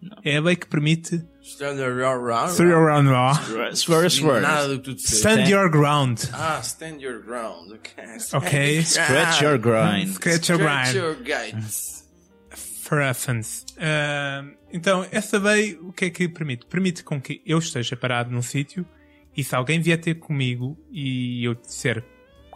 Não. 0.00 0.18
É 0.24 0.36
a 0.36 0.40
lei 0.40 0.56
que 0.56 0.66
permite 0.66 1.24
Stand 1.42 1.76
your 1.80 1.94
ground. 2.20 2.52
Stand 2.52 2.68
Your 2.68 2.84
Ground 2.84 3.08
Law. 3.08 3.34
Swear, 3.74 4.10
swear. 4.10 4.42
Nada 4.42 4.68
do 4.68 4.78
que 4.78 4.84
tu 4.84 4.94
disseste. 4.94 5.20
Stand 5.20 5.48
your 5.48 5.70
ground. 5.70 6.28
Ah, 6.32 6.60
stand 6.62 7.00
your 7.00 7.22
ground. 7.22 7.72
Ok. 7.72 7.94
Ok. 8.34 8.82
Scratch 8.84 9.42
your 9.42 9.58
grind. 9.58 10.12
Scratch 10.14 10.48
your 10.48 10.58
Scratch 10.58 10.92
grind. 10.92 10.96
your 10.96 11.14
guides. 11.14 12.04
For 12.82 12.98
reference. 12.98 13.64
Ah, 13.78 14.44
então, 14.72 15.06
essa 15.10 15.38
lei, 15.38 15.78
o 15.80 15.92
que 15.92 16.06
é 16.06 16.10
que 16.10 16.28
permite? 16.28 16.66
Permite 16.66 17.02
com 17.02 17.20
que 17.20 17.40
eu 17.46 17.58
esteja 17.58 17.96
parado 17.96 18.30
num 18.30 18.42
sítio 18.42 18.86
e 19.36 19.44
se 19.44 19.54
alguém 19.54 19.80
vier 19.80 20.00
ter 20.00 20.14
comigo 20.16 20.78
e 20.90 21.44
eu 21.44 21.54
disser 21.54 22.02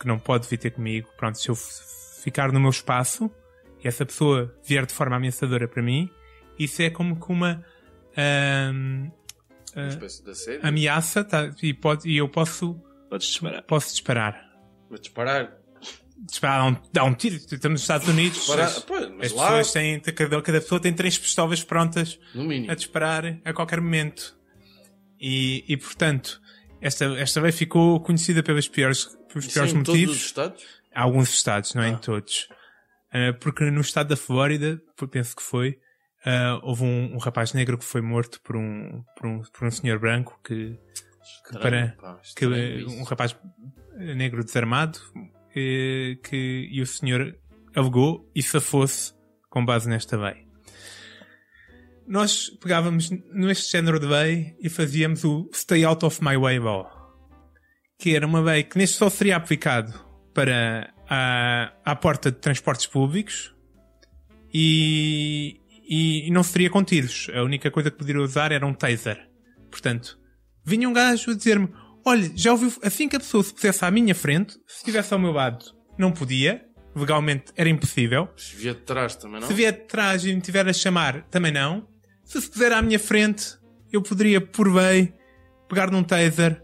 que 0.01 0.07
não 0.07 0.19
pode 0.19 0.49
vir 0.49 0.57
ter 0.59 0.71
comigo, 0.71 1.09
pronto, 1.17 1.39
se 1.39 1.49
eu 1.49 1.55
ficar 2.23 2.51
no 2.53 2.59
meu 2.61 2.71
espaço 2.71 3.31
e 3.85 3.89
essa 3.89 4.05
pessoa 4.07 4.55
vier 4.65 4.87
de 4.87 4.93
forma 4.95 5.17
ameaçadora 5.17 5.69
para 5.69 5.83
mim, 5.83 6.09
isso 6.59 6.81
é 6.83 6.91
como 6.91 7.19
que 7.21 7.31
uma 7.33 7.63
Uma 9.77 9.89
espécie 9.89 10.23
de 10.25 10.67
ameaça 10.67 11.23
tá, 11.25 11.51
e, 11.63 11.73
pode, 11.73 12.09
e 12.09 12.17
eu 12.17 12.29
posso, 12.29 12.75
Podes 13.09 13.29
disparar. 13.29 13.63
posso 13.65 13.91
disparar. 13.91 14.51
Mas 14.91 15.01
disparar. 15.01 15.57
Disparar, 16.23 16.59
dá 16.61 16.67
um, 16.67 16.77
dá 16.93 17.05
um 17.05 17.15
tiro. 17.15 17.37
Estamos 17.37 17.63
nos 17.65 17.81
Estados 17.83 18.07
Unidos. 18.09 18.39
disparar. 18.39 18.67
as- 18.67 18.85
mas 19.17 19.27
As 19.27 19.33
lá, 19.33 19.47
pessoas 19.47 19.73
têm, 19.73 20.01
cada, 20.01 20.43
cada 20.43 20.61
pessoa 20.61 20.81
tem 20.81 20.93
três 20.93 21.17
pistolas 21.19 21.63
prontas 21.65 22.19
no 22.35 22.45
mínimo. 22.45 22.71
a 22.71 22.75
disparar 22.75 23.39
a 23.45 23.53
qualquer 23.55 23.81
momento. 23.81 24.37
E, 25.19 25.65
e 25.69 25.77
portanto, 25.77 26.41
esta, 26.81 27.05
esta 27.19 27.41
lei 27.41 27.53
ficou 27.53 28.01
conhecida 28.01 28.43
pelos 28.43 28.69
piores, 28.69 29.05
pelos 29.29 29.45
Isso 29.45 29.55
piores 29.55 29.73
em 29.73 29.83
todos 29.83 29.89
motivos. 29.89 30.17
os 30.17 30.23
estados? 30.25 30.65
Há 30.95 31.03
alguns 31.03 31.33
estados, 31.33 31.75
não 31.75 31.83
é 31.83 31.87
Ah. 31.87 31.91
em 31.91 31.97
todos. 31.99 32.49
Ah, 33.13 33.33
porque 33.41 33.71
no 33.71 33.81
estado 33.81 34.09
da 34.09 34.17
Flórida, 34.17 34.81
penso 35.11 35.35
que 35.37 35.43
foi, 35.43 35.79
ah, 36.25 36.59
houve 36.63 36.85
um, 36.85 37.15
um 37.15 37.19
rapaz 37.19 37.53
negro 37.53 37.77
que 37.79 37.85
foi 37.85 38.01
morto 38.01 38.41
por 38.43 38.57
um, 38.57 39.03
por 39.17 39.27
um, 39.27 39.43
por 39.43 39.67
um 39.67 39.71
senhor 39.71 39.99
branco 39.99 40.39
que, 40.45 40.79
que 41.49 41.59
para, 41.59 41.97
Pá, 42.01 42.15
que 42.17 42.45
estranho 42.45 42.79
isso. 42.89 42.97
um 42.97 43.03
rapaz 43.05 43.37
negro 43.97 44.43
desarmado 44.45 44.99
eh, 45.55 46.17
que, 46.25 46.69
e 46.71 46.81
o 46.81 46.87
senhor 46.87 47.37
alegou 47.75 48.29
e 48.35 48.43
safou-se 48.43 49.13
com 49.49 49.65
base 49.65 49.89
nesta 49.89 50.17
lei. 50.17 50.47
Nós 52.11 52.50
pegávamos 52.61 53.09
neste 53.33 53.71
género 53.71 54.00
de 54.00 54.07
lei 54.07 54.57
e 54.61 54.69
fazíamos 54.69 55.23
o 55.23 55.49
Stay 55.55 55.85
Out 55.85 56.05
of 56.05 56.19
My 56.25 56.37
Way 56.37 56.59
Law, 56.59 56.90
que 57.97 58.17
era 58.17 58.26
uma 58.26 58.40
lei 58.40 58.64
que 58.64 58.76
neste 58.76 58.97
só 58.97 59.09
seria 59.09 59.37
aplicado 59.37 59.95
para 60.35 60.93
a, 61.09 61.73
à 61.85 61.95
porta 61.95 62.33
de 62.33 62.38
transportes 62.38 62.88
públicos 62.88 63.55
e, 64.52 65.61
e, 65.88 66.26
e 66.26 66.31
não 66.33 66.43
seria 66.43 66.69
com 66.69 66.83
tiros. 66.83 67.29
A 67.33 67.45
única 67.45 67.71
coisa 67.71 67.93
que 67.93 67.99
poderia 67.99 68.21
usar 68.21 68.50
era 68.50 68.67
um 68.67 68.75
taser. 68.75 69.31
Portanto, 69.71 70.19
vinha 70.64 70.88
um 70.88 70.93
gajo 70.93 71.31
a 71.31 71.35
dizer-me: 71.37 71.69
Olha, 72.05 72.29
já 72.35 72.50
ouviu? 72.50 72.73
Assim 72.83 73.09
que 73.09 73.14
a 73.14 73.21
pessoa 73.21 73.45
se 73.45 73.55
pusesse 73.55 73.85
à 73.85 73.90
minha 73.93 74.17
frente, 74.17 74.55
se 74.67 74.79
estivesse 74.79 75.14
ao 75.14 75.21
meu 75.21 75.31
lado, 75.31 75.64
não 75.97 76.11
podia. 76.11 76.67
Legalmente 76.93 77.52
era 77.55 77.69
impossível. 77.69 78.29
Se 78.37 78.57
vier 78.57 78.75
de 78.75 78.81
trás 78.81 79.14
também 79.14 79.40
não? 79.40 79.47
Se 79.47 79.55
vier 79.55 79.73
de 79.73 79.87
trás 79.87 80.25
e 80.25 80.35
me 80.35 80.40
tiver 80.40 80.69
a 80.69 80.73
chamar, 80.73 81.23
também 81.31 81.52
não. 81.52 81.88
Se 82.31 82.41
se 82.41 82.49
puser 82.49 82.73
à 82.73 82.81
minha 82.81 82.99
frente, 83.01 83.59
eu 83.93 84.01
poderia, 84.01 84.41
por 84.41 84.73
bem, 84.73 85.13
pegar 85.69 85.91
num 85.91 86.05
taser 86.05 86.63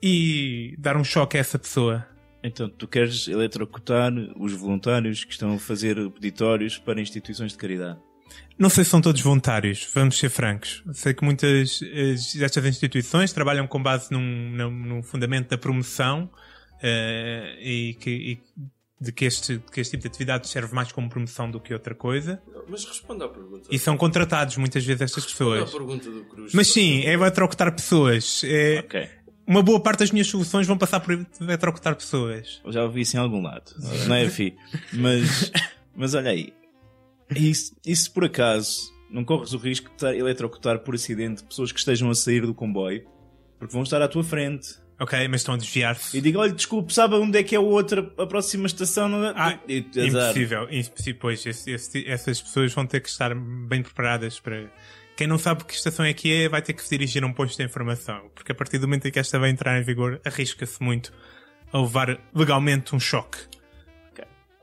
e 0.00 0.76
dar 0.78 0.96
um 0.96 1.02
choque 1.02 1.36
a 1.36 1.40
essa 1.40 1.58
pessoa. 1.58 2.06
Então, 2.40 2.68
tu 2.68 2.86
queres 2.86 3.26
eletrocutar 3.26 4.12
os 4.38 4.52
voluntários 4.52 5.24
que 5.24 5.32
estão 5.32 5.54
a 5.54 5.58
fazer 5.58 5.96
peditórios 6.12 6.78
para 6.78 7.00
instituições 7.00 7.50
de 7.50 7.58
caridade. 7.58 7.98
Não 8.56 8.70
sei 8.70 8.84
se 8.84 8.90
são 8.90 9.00
todos 9.00 9.20
voluntários, 9.20 9.90
vamos 9.92 10.16
ser 10.20 10.28
francos. 10.28 10.84
Sei 10.92 11.12
que 11.12 11.24
muitas 11.24 11.80
eh, 11.82 12.14
destas 12.38 12.64
instituições 12.64 13.32
trabalham 13.32 13.66
com 13.66 13.82
base 13.82 14.12
num, 14.12 14.70
num, 14.70 15.02
fundamento 15.02 15.48
da 15.48 15.58
promoção 15.58 16.30
eh, 16.80 17.56
e, 17.60 17.94
que, 17.94 18.10
e 18.10 18.40
de 19.00 19.12
que 19.12 19.24
este, 19.26 19.60
que 19.70 19.80
este 19.80 19.92
tipo 19.92 20.02
de 20.02 20.08
atividade 20.08 20.48
serve 20.48 20.74
mais 20.74 20.90
como 20.90 21.08
promoção 21.08 21.50
do 21.50 21.60
que 21.60 21.72
outra 21.74 21.94
coisa. 21.94 22.42
Mas 22.68 22.84
responda 22.84 23.26
à 23.26 23.28
pergunta. 23.28 23.68
E 23.70 23.78
são 23.78 23.96
contratados 23.96 24.56
muitas 24.56 24.84
vezes 24.84 25.02
estas 25.02 25.24
Responda 25.24 25.60
à 25.60 25.64
pessoas. 25.64 25.70
pergunta 25.72 26.10
do 26.10 26.24
Cruz. 26.24 26.52
Mas 26.54 26.68
sim, 26.68 27.02
é 27.02 27.12
eletrocutar 27.12 27.70
pessoas. 27.74 28.42
É, 28.44 28.78
Ok. 28.80 29.08
uma 29.46 29.62
boa 29.62 29.80
parte 29.80 29.98
das 30.00 30.10
minhas 30.10 30.26
soluções 30.28 30.66
vão 30.66 30.78
passar 30.78 31.00
por 31.00 31.12
eletrocutar 31.40 31.94
pessoas. 31.94 32.60
Eu 32.64 32.72
já 32.72 32.82
ouvi 32.84 33.02
isso 33.02 33.16
em 33.16 33.20
algum 33.20 33.42
lado. 33.42 33.70
Não 34.08 34.14
é, 34.16 34.28
fi? 34.30 34.56
Mas, 34.94 35.52
mas 35.94 36.14
olha 36.14 36.30
aí. 36.30 36.54
E 37.34 37.54
se, 37.54 37.74
se 37.94 38.10
por 38.10 38.24
acaso 38.24 38.90
não 39.10 39.24
corres 39.24 39.52
o 39.52 39.58
risco 39.58 39.90
de 39.96 40.06
eletrocutar 40.18 40.78
por 40.78 40.94
acidente 40.94 41.44
pessoas 41.44 41.70
que 41.70 41.78
estejam 41.78 42.08
a 42.08 42.14
sair 42.14 42.46
do 42.46 42.54
comboio, 42.54 43.06
porque 43.58 43.72
vão 43.74 43.82
estar 43.82 44.00
à 44.00 44.08
tua 44.08 44.24
frente. 44.24 44.68
Ok, 44.98 45.28
mas 45.28 45.42
estão 45.42 45.54
a 45.54 45.58
desviar-se. 45.58 46.16
E 46.16 46.20
digo, 46.22 46.38
olha, 46.38 46.52
desculpe, 46.52 46.92
sabe 46.92 47.16
onde 47.16 47.38
é 47.38 47.42
que 47.42 47.54
é 47.54 47.58
a 47.58 47.60
outra, 47.60 48.00
a 48.16 48.26
próxima 48.26 48.66
estação? 48.66 49.08
Não 49.10 49.26
é? 49.26 49.32
Ah, 49.36 49.58
E- 49.68 49.84
e-. 49.94 50.06
Impossível, 50.08 50.62
impossível. 50.70 51.18
Pois, 51.20 51.44
esse- 51.44 51.70
esse- 51.70 52.08
essas 52.08 52.40
pessoas 52.40 52.72
vão 52.72 52.86
ter 52.86 53.00
que 53.00 53.08
estar 53.08 53.34
bem 53.34 53.82
preparadas 53.82 54.40
para. 54.40 54.70
Quem 55.14 55.26
não 55.26 55.38
sabe 55.38 55.64
que 55.64 55.74
estação 55.74 56.04
é 56.04 56.12
que 56.14 56.32
é, 56.32 56.48
vai 56.48 56.62
ter 56.62 56.72
que 56.72 56.82
se 56.82 56.90
dirigir 56.90 57.22
a 57.22 57.26
um 57.26 57.32
posto 57.32 57.56
de 57.58 57.64
informação. 57.64 58.30
Porque 58.34 58.52
a 58.52 58.54
partir 58.54 58.78
do 58.78 58.86
momento 58.86 59.06
em 59.08 59.10
que 59.10 59.18
esta 59.18 59.38
vai 59.38 59.50
entrar 59.50 59.78
em 59.78 59.82
vigor, 59.82 60.18
arrisca-se 60.24 60.82
muito 60.82 61.12
a 61.72 61.78
levar 61.80 62.18
legalmente 62.34 62.94
um 62.94 63.00
choque. 63.00 63.38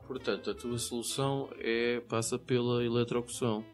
Portanto, 0.06 0.50
a 0.50 0.54
tua 0.54 0.78
solução 0.78 1.48
é 1.60 2.00
passa 2.08 2.38
pela 2.38 2.84
eletrocução. 2.84 3.64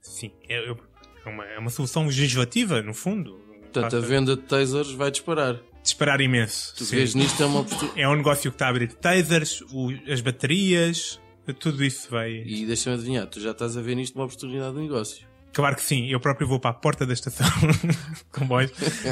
Sim, 0.00 0.30
é, 0.48 0.68
é 0.68 1.28
uma, 1.28 1.44
é 1.44 1.58
uma 1.58 1.68
solução 1.70 2.06
legislativa, 2.06 2.80
no 2.80 2.94
fundo. 2.94 3.32
Portanto, 3.60 3.78
a 3.78 3.80
Basta 3.82 4.00
venda 4.00 4.36
de 4.36 4.42
tasers 4.42 4.90
vai 4.92 5.10
disparar. 5.10 5.60
Disparar 5.86 6.20
imenso. 6.20 6.74
Tu 6.76 6.84
sim. 6.84 6.96
vês 6.96 7.14
nisto 7.14 7.40
é 7.40 7.46
uma 7.46 7.60
oportunidade. 7.60 8.00
É 8.00 8.08
um 8.08 8.16
negócio 8.16 8.50
que 8.50 8.56
está 8.56 8.66
a 8.66 8.70
abrir 8.70 8.92
tasers, 8.92 9.60
o- 9.72 9.92
as 10.12 10.20
baterias, 10.20 11.20
tudo 11.60 11.84
isso 11.84 12.10
vai. 12.10 12.42
E 12.44 12.66
deixa-me 12.66 12.96
adivinhar, 12.96 13.24
tu 13.28 13.40
já 13.40 13.52
estás 13.52 13.76
a 13.76 13.80
ver 13.80 13.94
nisto 13.94 14.16
uma 14.16 14.24
oportunidade 14.24 14.74
de 14.74 14.82
negócio. 14.82 15.24
Claro 15.52 15.76
que 15.76 15.82
sim, 15.82 16.08
eu 16.08 16.18
próprio 16.18 16.46
vou 16.48 16.58
para 16.58 16.70
a 16.70 16.74
porta 16.74 17.06
da 17.06 17.12
estação 17.14 17.46
comboio 18.32 18.68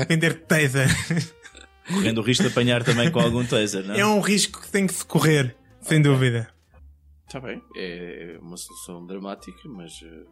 vender 0.08 0.40
taser. 0.46 0.88
Correndo 1.86 2.18
o 2.18 2.22
risco 2.24 2.42
de 2.42 2.48
apanhar 2.50 2.82
também 2.82 3.08
com 3.10 3.20
algum 3.20 3.44
taser, 3.46 3.84
não? 3.84 3.94
É 3.94 4.04
um 4.04 4.20
risco 4.20 4.60
que 4.60 4.68
tem 4.70 4.86
que 4.86 4.94
se 4.94 5.04
correr, 5.06 5.56
sem 5.80 6.02
dúvida. 6.02 6.48
Está 7.26 7.38
bem. 7.40 7.62
É 7.76 8.36
uma 8.42 8.56
solução 8.56 9.06
dramática, 9.06 9.60
mas 9.68 9.92
eh, 10.04 10.24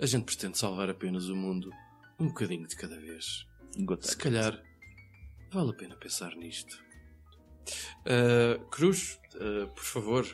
a 0.00 0.06
gente 0.06 0.24
pretende 0.24 0.56
salvar 0.56 0.88
apenas 0.88 1.28
o 1.28 1.34
mundo 1.36 1.70
um 2.18 2.28
bocadinho 2.28 2.66
de 2.66 2.76
cada 2.76 2.98
vez. 2.98 3.44
Gota. 3.78 4.06
Se 4.06 4.16
calhar 4.16 4.58
vale 5.50 5.70
a 5.70 5.74
pena 5.74 5.96
pensar 5.96 6.34
nisto. 6.36 6.78
Ah, 8.06 8.58
Cruz, 8.70 9.18
ah, 9.36 9.66
por 9.74 9.84
favor. 9.84 10.26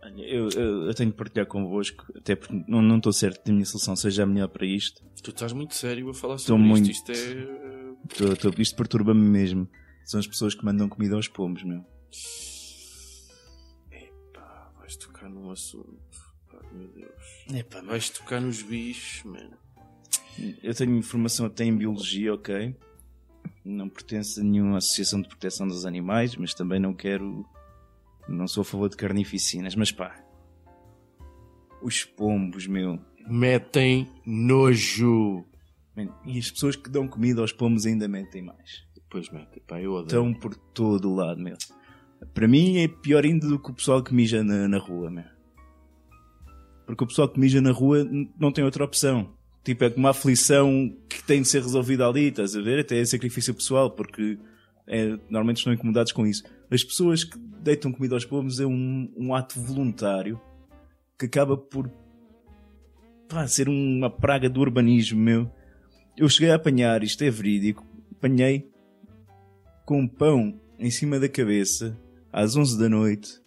Olha, 0.00 0.22
Eu, 0.22 0.48
eu, 0.50 0.82
eu 0.86 0.94
tenho 0.94 1.10
de 1.10 1.16
partilhar 1.16 1.46
convosco, 1.46 2.04
até 2.16 2.36
porque 2.36 2.54
não 2.68 2.80
não 2.80 2.98
estou 2.98 3.12
certo 3.12 3.42
que 3.42 3.50
a 3.50 3.52
minha 3.52 3.66
solução 3.66 3.96
seja 3.96 4.22
a 4.22 4.26
melhor 4.26 4.48
para 4.48 4.64
isto. 4.64 5.02
tu 5.22 5.30
estás 5.30 5.52
muito 5.52 5.74
sério 5.74 6.08
a 6.10 6.14
falar 6.14 6.36
Estou 6.36 6.56
sobre 6.56 6.68
muito. 6.68 6.90
isto. 6.90 7.10
Isto 7.10 7.30
é. 7.34 7.94
Estou- 8.10 8.32
estou- 8.32 8.54
isto 8.58 8.76
perturba-me 8.76 9.20
mesmo. 9.28 9.68
São 10.04 10.20
as 10.20 10.26
pessoas 10.26 10.54
que 10.54 10.64
mandam 10.64 10.88
comida 10.88 11.16
aos 11.16 11.26
pomos, 11.28 11.62
meu. 11.64 11.84
Epá, 13.90 14.72
vais 14.78 14.96
tocar 14.96 15.28
num 15.28 15.50
assunto 15.50 15.98
pá, 16.50 16.58
Meu 16.72 16.88
Deus. 16.88 17.44
Epá, 17.52 17.80
Vais 17.82 18.08
tocar 18.10 18.40
nos 18.40 18.62
bichos, 18.62 19.24
mano. 19.24 19.56
eu 20.62 20.74
tenho 20.74 20.96
informação 20.96 21.46
até 21.46 21.64
em 21.64 21.76
biologia, 21.76 22.32
ok? 22.34 22.74
Não 23.68 23.88
pertenço 23.88 24.40
a 24.40 24.42
nenhuma 24.42 24.78
associação 24.78 25.20
de 25.20 25.28
proteção 25.28 25.68
dos 25.68 25.84
animais, 25.84 26.34
mas 26.36 26.54
também 26.54 26.80
não 26.80 26.94
quero. 26.94 27.44
Não 28.26 28.48
sou 28.48 28.62
a 28.62 28.64
favor 28.64 28.88
de 28.88 28.96
carnificinas, 28.96 29.74
mas 29.74 29.92
pá. 29.92 30.18
Os 31.82 32.04
pombos, 32.04 32.66
meu. 32.66 32.98
Metem 33.28 34.08
nojo. 34.26 35.44
Man, 35.94 36.08
E 36.24 36.38
as 36.38 36.50
pessoas 36.50 36.76
que 36.76 36.88
dão 36.88 37.06
comida 37.06 37.40
aos 37.40 37.52
pombos 37.52 37.84
ainda 37.84 38.08
metem 38.08 38.42
mais. 38.42 38.86
Pois 39.10 39.30
metem, 39.30 39.62
pá, 39.66 39.80
eu 39.80 39.92
odeio. 39.92 40.06
Estão 40.06 40.34
por 40.34 40.54
todo 40.54 41.10
o 41.10 41.14
lado, 41.14 41.40
meu. 41.40 41.56
Para 42.34 42.48
mim 42.48 42.78
é 42.78 42.88
pior 42.88 43.24
ainda 43.24 43.46
do 43.46 43.58
que 43.58 43.70
o 43.70 43.74
pessoal 43.74 44.02
que 44.02 44.14
mija 44.14 44.42
na, 44.42 44.66
na 44.66 44.78
rua, 44.78 45.10
meu. 45.10 45.24
Porque 46.86 47.04
o 47.04 47.06
pessoal 47.06 47.28
que 47.28 47.38
mija 47.38 47.60
na 47.60 47.70
rua 47.70 48.04
não 48.38 48.50
tem 48.50 48.64
outra 48.64 48.84
opção. 48.84 49.36
Tipo, 49.64 49.84
é 49.84 49.90
como 49.90 50.04
uma 50.04 50.10
aflição 50.10 50.94
que 51.08 51.22
tem 51.22 51.42
de 51.42 51.48
ser 51.48 51.62
resolvida 51.62 52.06
ali, 52.06 52.28
estás 52.28 52.56
a 52.56 52.60
ver? 52.60 52.80
Até 52.80 53.00
é 53.00 53.04
sacrifício 53.04 53.54
pessoal, 53.54 53.90
porque 53.90 54.38
é, 54.86 55.08
normalmente 55.28 55.58
estão 55.58 55.72
incomodados 55.72 56.12
com 56.12 56.26
isso. 56.26 56.42
As 56.70 56.82
pessoas 56.82 57.24
que 57.24 57.38
deitam 57.38 57.92
comida 57.92 58.14
aos 58.14 58.24
pombos 58.24 58.60
é 58.60 58.66
um, 58.66 59.12
um 59.16 59.34
ato 59.34 59.60
voluntário 59.60 60.40
que 61.18 61.26
acaba 61.26 61.56
por 61.56 61.90
pá, 63.28 63.46
ser 63.46 63.68
uma 63.68 64.08
praga 64.08 64.48
do 64.48 64.60
urbanismo, 64.60 65.20
meu. 65.20 65.50
Eu 66.16 66.28
cheguei 66.28 66.50
a 66.50 66.54
apanhar, 66.54 67.02
isto 67.02 67.22
é 67.22 67.30
verídico, 67.30 67.86
apanhei 68.12 68.70
com 69.84 70.00
um 70.00 70.08
pão 70.08 70.58
em 70.78 70.90
cima 70.90 71.18
da 71.18 71.28
cabeça, 71.28 71.98
às 72.32 72.56
11 72.56 72.78
da 72.78 72.88
noite, 72.88 73.40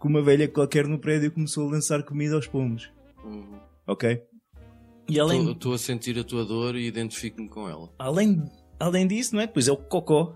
que 0.00 0.06
uma 0.06 0.22
velha 0.22 0.48
qualquer 0.48 0.86
no 0.86 0.98
prédio 0.98 1.30
começou 1.30 1.68
a 1.68 1.72
lançar 1.72 2.02
comida 2.02 2.34
aos 2.34 2.46
pomos. 2.46 2.90
Uhum. 3.24 3.58
Ok? 3.86 4.22
E 5.08 5.20
além, 5.20 5.50
Estou 5.52 5.74
a 5.74 5.78
sentir 5.78 6.18
a 6.18 6.24
tua 6.24 6.44
dor 6.44 6.76
e 6.76 6.86
identifico-me 6.86 7.48
com 7.48 7.68
ela. 7.68 7.90
além, 7.98 8.42
além 8.80 9.06
disso, 9.06 9.34
não 9.34 9.42
é? 9.42 9.46
Depois 9.46 9.68
é 9.68 9.72
o 9.72 9.76
cocó 9.76 10.34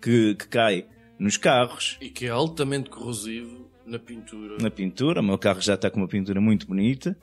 que, 0.00 0.34
que 0.34 0.48
cai 0.48 0.86
nos 1.18 1.36
carros, 1.36 1.96
E 2.00 2.08
que 2.10 2.26
é 2.26 2.30
altamente 2.30 2.90
corrosivo 2.90 3.68
na 3.86 3.98
pintura. 3.98 4.56
na 4.60 4.70
pintura. 4.70 5.20
O 5.20 5.24
meu 5.24 5.38
carro 5.38 5.60
já 5.60 5.74
está 5.74 5.90
com 5.90 5.98
uma 6.00 6.08
pintura 6.08 6.40
muito 6.40 6.66
bonita. 6.66 7.16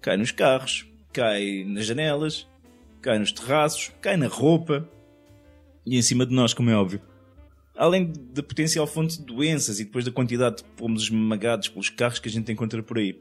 Cai 0.00 0.16
nos 0.16 0.30
carros, 0.30 0.86
cai 1.12 1.64
nas 1.66 1.86
janelas, 1.86 2.46
cai 3.00 3.18
nos 3.18 3.32
terraços, 3.32 3.90
cai 4.00 4.16
na 4.16 4.28
roupa 4.28 4.88
e 5.86 5.96
em 5.96 6.02
cima 6.02 6.24
de 6.26 6.34
nós, 6.34 6.52
como 6.54 6.70
é 6.70 6.76
óbvio. 6.76 7.00
Além 7.74 8.12
da 8.32 8.42
potencial 8.42 8.86
fonte 8.86 9.18
de 9.18 9.24
doenças 9.24 9.80
e 9.80 9.84
depois 9.84 10.04
da 10.04 10.12
quantidade 10.12 10.58
de 10.58 10.64
pomos 10.76 11.04
esmagados 11.04 11.68
pelos 11.68 11.88
carros 11.88 12.18
que 12.18 12.28
a 12.28 12.30
gente 12.30 12.52
encontra 12.52 12.82
por 12.82 12.98
aí. 12.98 13.18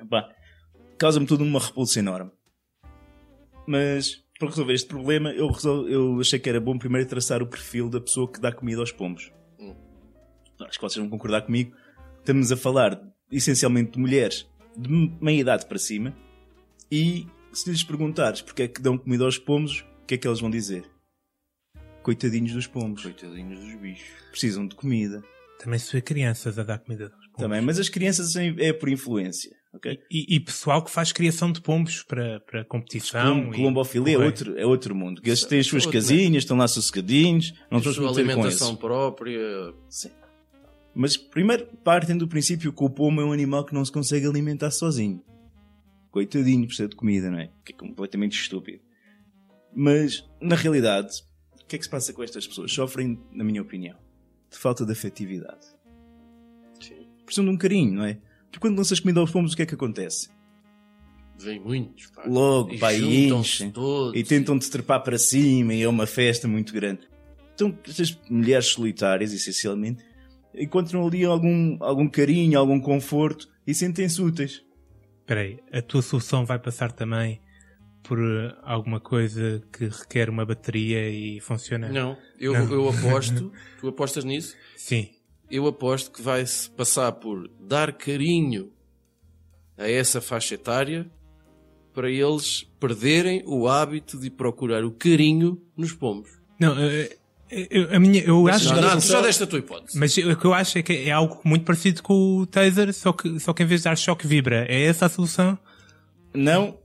Epá, 0.00 0.28
causa-me 0.98 1.26
tudo 1.26 1.44
uma 1.44 1.60
repulsa 1.60 1.98
enorme. 1.98 2.30
Mas, 3.66 4.22
para 4.38 4.48
resolver 4.48 4.74
este 4.74 4.88
problema, 4.88 5.30
eu, 5.32 5.48
resol- 5.48 5.88
eu 5.88 6.20
achei 6.20 6.38
que 6.38 6.48
era 6.48 6.60
bom 6.60 6.78
primeiro 6.78 7.08
traçar 7.08 7.42
o 7.42 7.46
perfil 7.46 7.88
da 7.88 8.00
pessoa 8.00 8.30
que 8.30 8.40
dá 8.40 8.52
comida 8.52 8.80
aos 8.80 8.92
pombos. 8.92 9.32
Hum. 9.58 9.74
Acho 10.60 10.78
que 10.78 10.82
vocês 10.82 10.96
vão 11.00 11.10
concordar 11.10 11.42
comigo. 11.42 11.74
Estamos 12.18 12.50
a 12.52 12.56
falar 12.56 13.00
essencialmente 13.30 13.92
de 13.92 13.98
mulheres 13.98 14.48
de 14.76 14.88
meia 15.20 15.40
idade 15.40 15.66
para 15.66 15.78
cima. 15.78 16.14
E 16.90 17.26
se 17.52 17.68
lhes 17.70 17.82
perguntares 17.82 18.40
porque 18.42 18.62
é 18.62 18.68
que 18.68 18.80
dão 18.80 18.96
comida 18.96 19.24
aos 19.24 19.38
pombos, 19.38 19.84
o 20.02 20.06
que 20.06 20.14
é 20.14 20.18
que 20.18 20.28
eles 20.28 20.40
vão 20.40 20.50
dizer? 20.50 20.88
Coitadinhos 22.02 22.52
dos 22.52 22.66
pombos. 22.68 23.02
Coitadinhos 23.02 23.58
dos 23.58 23.74
bichos. 23.80 24.08
Precisam 24.30 24.66
de 24.68 24.76
comida. 24.76 25.24
Também 25.58 25.78
se 25.78 25.90
vê 25.92 26.00
crianças 26.00 26.56
a 26.58 26.62
dar 26.62 26.78
comida 26.78 27.06
aos 27.06 27.26
pombos. 27.26 27.40
Também, 27.40 27.60
mas 27.60 27.80
as 27.80 27.88
crianças 27.88 28.36
é 28.36 28.72
por 28.72 28.88
influência. 28.88 29.55
Ok? 29.76 29.98
E, 30.10 30.36
e 30.36 30.40
pessoal 30.40 30.82
que 30.82 30.90
faz 30.90 31.12
criação 31.12 31.52
de 31.52 31.60
pombos 31.60 32.02
para, 32.02 32.40
para 32.40 32.64
competição. 32.64 33.52
E- 33.52 33.56
Colombofilia 33.56 34.14
é 34.14 34.18
outro, 34.18 34.58
é 34.58 34.66
outro 34.66 34.94
mundo. 34.94 35.20
Eles 35.24 35.44
têm 35.44 35.60
as 35.60 35.66
suas 35.66 35.84
Outro, 35.84 35.98
casinhas, 36.00 36.42
estão 36.42 36.56
lá 36.56 36.66
sossegadinhos, 36.66 37.54
não 37.70 37.78
A 37.78 37.82
estão 37.82 38.06
a 38.06 38.10
alimentação 38.10 38.74
própria. 38.76 39.40
Sim. 39.88 40.10
Mas 40.94 41.16
primeiro 41.16 41.66
partem 41.84 42.16
do 42.16 42.26
princípio 42.26 42.72
que 42.72 42.82
o 42.82 42.88
pombo 42.88 43.20
é 43.20 43.24
um 43.24 43.32
animal 43.32 43.64
que 43.64 43.74
não 43.74 43.84
se 43.84 43.92
consegue 43.92 44.26
alimentar 44.26 44.70
sozinho. 44.70 45.22
Coitadinho, 46.10 46.66
precisa 46.66 46.88
de 46.88 46.96
comida, 46.96 47.30
não 47.30 47.38
é? 47.38 47.50
Que 47.62 47.72
é 47.74 47.76
completamente 47.76 48.32
estúpido. 48.40 48.80
Mas, 49.74 50.26
na 50.40 50.56
realidade, 50.56 51.22
o 51.60 51.66
que 51.66 51.76
é 51.76 51.78
que 51.78 51.84
se 51.84 51.90
passa 51.90 52.14
com 52.14 52.22
estas 52.22 52.46
pessoas? 52.46 52.72
Sofrem, 52.72 53.20
na 53.30 53.44
minha 53.44 53.60
opinião, 53.60 53.98
de 54.50 54.56
falta 54.56 54.86
de 54.86 54.92
afetividade. 54.92 55.66
Sim. 56.80 57.06
Precisam 57.26 57.44
de 57.44 57.50
um 57.50 57.58
carinho, 57.58 57.92
não 57.92 58.04
é? 58.04 58.18
Tu 58.56 58.60
quando 58.60 58.78
lanças 58.78 58.98
comida 58.98 59.20
aos 59.20 59.30
pombos, 59.30 59.52
o 59.52 59.56
que 59.56 59.60
é 59.60 59.66
que 59.66 59.74
acontece? 59.74 60.30
Vem 61.38 61.60
muitos, 61.60 62.06
pá. 62.06 62.24
Logo, 62.26 62.72
e 62.72 62.78
pá, 62.78 62.90
e 62.94 63.28
enchem. 63.28 63.70
todos. 63.70 64.18
e 64.18 64.24
tentam-te 64.24 64.70
trepar 64.70 65.02
para 65.02 65.18
cima 65.18 65.74
e 65.74 65.82
é 65.82 65.88
uma 65.88 66.06
festa 66.06 66.48
muito 66.48 66.72
grande. 66.72 67.00
Então, 67.54 67.78
estas 67.86 68.18
mulheres 68.30 68.68
solitárias, 68.68 69.34
essencialmente, 69.34 70.02
encontram 70.54 71.06
ali 71.06 71.22
algum, 71.26 71.76
algum 71.80 72.08
carinho, 72.08 72.58
algum 72.58 72.80
conforto 72.80 73.46
e 73.66 73.74
sentem-se 73.74 74.22
úteis. 74.22 74.62
Espera 75.20 75.42
aí, 75.42 75.58
a 75.70 75.82
tua 75.82 76.00
solução 76.00 76.46
vai 76.46 76.58
passar 76.58 76.92
também 76.92 77.42
por 78.02 78.18
eh, 78.18 78.56
alguma 78.62 79.00
coisa 79.00 79.62
que 79.70 79.84
requer 79.84 80.30
uma 80.30 80.46
bateria 80.46 81.10
e 81.10 81.40
funciona? 81.40 81.90
Não, 81.90 82.16
eu, 82.40 82.54
Não. 82.54 82.72
eu 82.72 82.88
aposto, 82.88 83.52
tu 83.78 83.88
apostas 83.88 84.24
nisso? 84.24 84.56
Sim. 84.78 85.10
Eu 85.50 85.66
aposto 85.66 86.10
que 86.10 86.20
vai-se 86.22 86.68
passar 86.70 87.12
por 87.12 87.48
dar 87.60 87.92
carinho 87.92 88.70
a 89.78 89.88
essa 89.88 90.20
faixa 90.20 90.54
etária 90.54 91.06
para 91.94 92.10
eles 92.10 92.66
perderem 92.80 93.42
o 93.46 93.68
hábito 93.68 94.18
de 94.18 94.28
procurar 94.30 94.84
o 94.84 94.90
carinho 94.90 95.60
nos 95.76 95.92
pombos. 95.92 96.30
Não, 96.60 96.78
eh, 96.78 97.16
eu, 97.70 97.94
a 97.94 97.98
minha, 97.98 98.22
eu 98.22 98.46
acho 98.48 98.66
Não, 98.66 98.74
não, 98.74 98.82
tu 98.82 98.88
solução- 98.90 99.16
já 99.20 99.22
deste 99.22 99.42
a 99.44 99.46
tua 99.46 99.58
hipótese. 99.60 99.98
Mas 99.98 100.16
o 100.16 100.36
que 100.36 100.44
eu 100.44 100.52
acho 100.52 100.78
é 100.78 100.82
que 100.82 100.92
é 100.92 101.10
algo 101.12 101.40
muito 101.44 101.64
parecido 101.64 102.02
com 102.02 102.38
o 102.38 102.46
taser, 102.46 102.92
só 102.92 103.12
que, 103.12 103.38
só 103.40 103.52
que 103.52 103.62
em 103.62 103.66
vez 103.66 103.80
de 103.80 103.84
dar 103.84 103.96
choque 103.96 104.26
vibra. 104.26 104.66
É 104.68 104.82
essa 104.82 105.06
a 105.06 105.08
solução? 105.08 105.58
Não, 106.34 106.76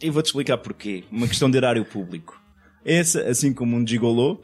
e 0.00 0.10
vou-te 0.10 0.26
explicar 0.26 0.58
porquê. 0.58 1.04
Uma 1.10 1.26
questão 1.26 1.50
de 1.50 1.56
erário 1.56 1.84
público. 1.84 2.40
Essa, 2.84 3.22
assim 3.22 3.52
como 3.52 3.76
um 3.76 3.84
gigolô, 3.86 4.40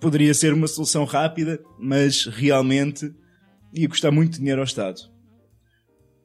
poderia 0.00 0.32
ser 0.34 0.52
uma 0.52 0.66
solução 0.66 1.04
rápida, 1.04 1.60
mas 1.78 2.24
realmente 2.24 3.12
ia 3.72 3.88
custar 3.88 4.10
muito 4.10 4.38
dinheiro 4.38 4.60
ao 4.60 4.64
Estado. 4.64 5.00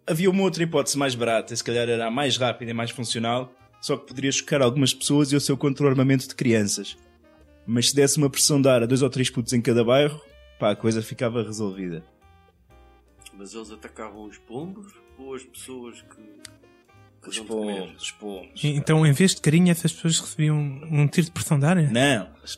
Havia 0.07 0.29
uma 0.29 0.43
outra 0.43 0.63
hipótese 0.63 0.97
mais 0.97 1.15
barata, 1.15 1.55
se 1.55 1.63
calhar 1.63 1.89
era 1.89 2.07
a 2.07 2.11
mais 2.11 2.38
rápida 2.38 2.71
e 2.71 2.73
mais 2.73 2.91
funcional, 2.91 3.51
só 3.81 3.97
que 3.97 4.07
poderia 4.07 4.31
chocar 4.31 4.61
algumas 4.61 4.93
pessoas 4.93 5.31
e 5.31 5.35
o 5.35 5.41
seu 5.41 5.57
contra-armamento 5.57 6.27
de 6.27 6.35
crianças. 6.35 6.97
Mas 7.65 7.89
se 7.89 7.95
desse 7.95 8.17
uma 8.17 8.29
pressão 8.29 8.61
de 8.61 8.69
ar 8.69 8.83
a 8.83 8.85
dois 8.85 9.01
ou 9.01 9.09
três 9.09 9.29
putos 9.29 9.53
em 9.53 9.61
cada 9.61 9.83
bairro, 9.83 10.21
pá, 10.59 10.71
a 10.71 10.75
coisa 10.75 11.01
ficava 11.01 11.43
resolvida. 11.43 12.03
Mas 13.33 13.53
eles 13.53 13.71
atacavam 13.71 14.25
os 14.25 14.38
pombos 14.38 14.93
ou 15.17 15.33
as 15.33 15.43
pessoas 15.43 16.01
que. 16.01 16.21
que 17.23 17.29
Os 17.29 17.39
pombos, 17.39 18.01
os 18.01 18.11
pombos. 18.11 18.63
Então, 18.63 19.05
em 19.05 19.11
vez 19.11 19.35
de 19.35 19.41
carinho, 19.41 19.71
essas 19.71 19.91
pessoas 19.91 20.19
recebiam 20.19 20.57
um 20.57 21.07
tiro 21.07 21.25
de 21.25 21.31
pressão 21.31 21.59
de 21.59 21.65
ar? 21.65 21.75
Não, 21.91 22.29
os 22.43 22.55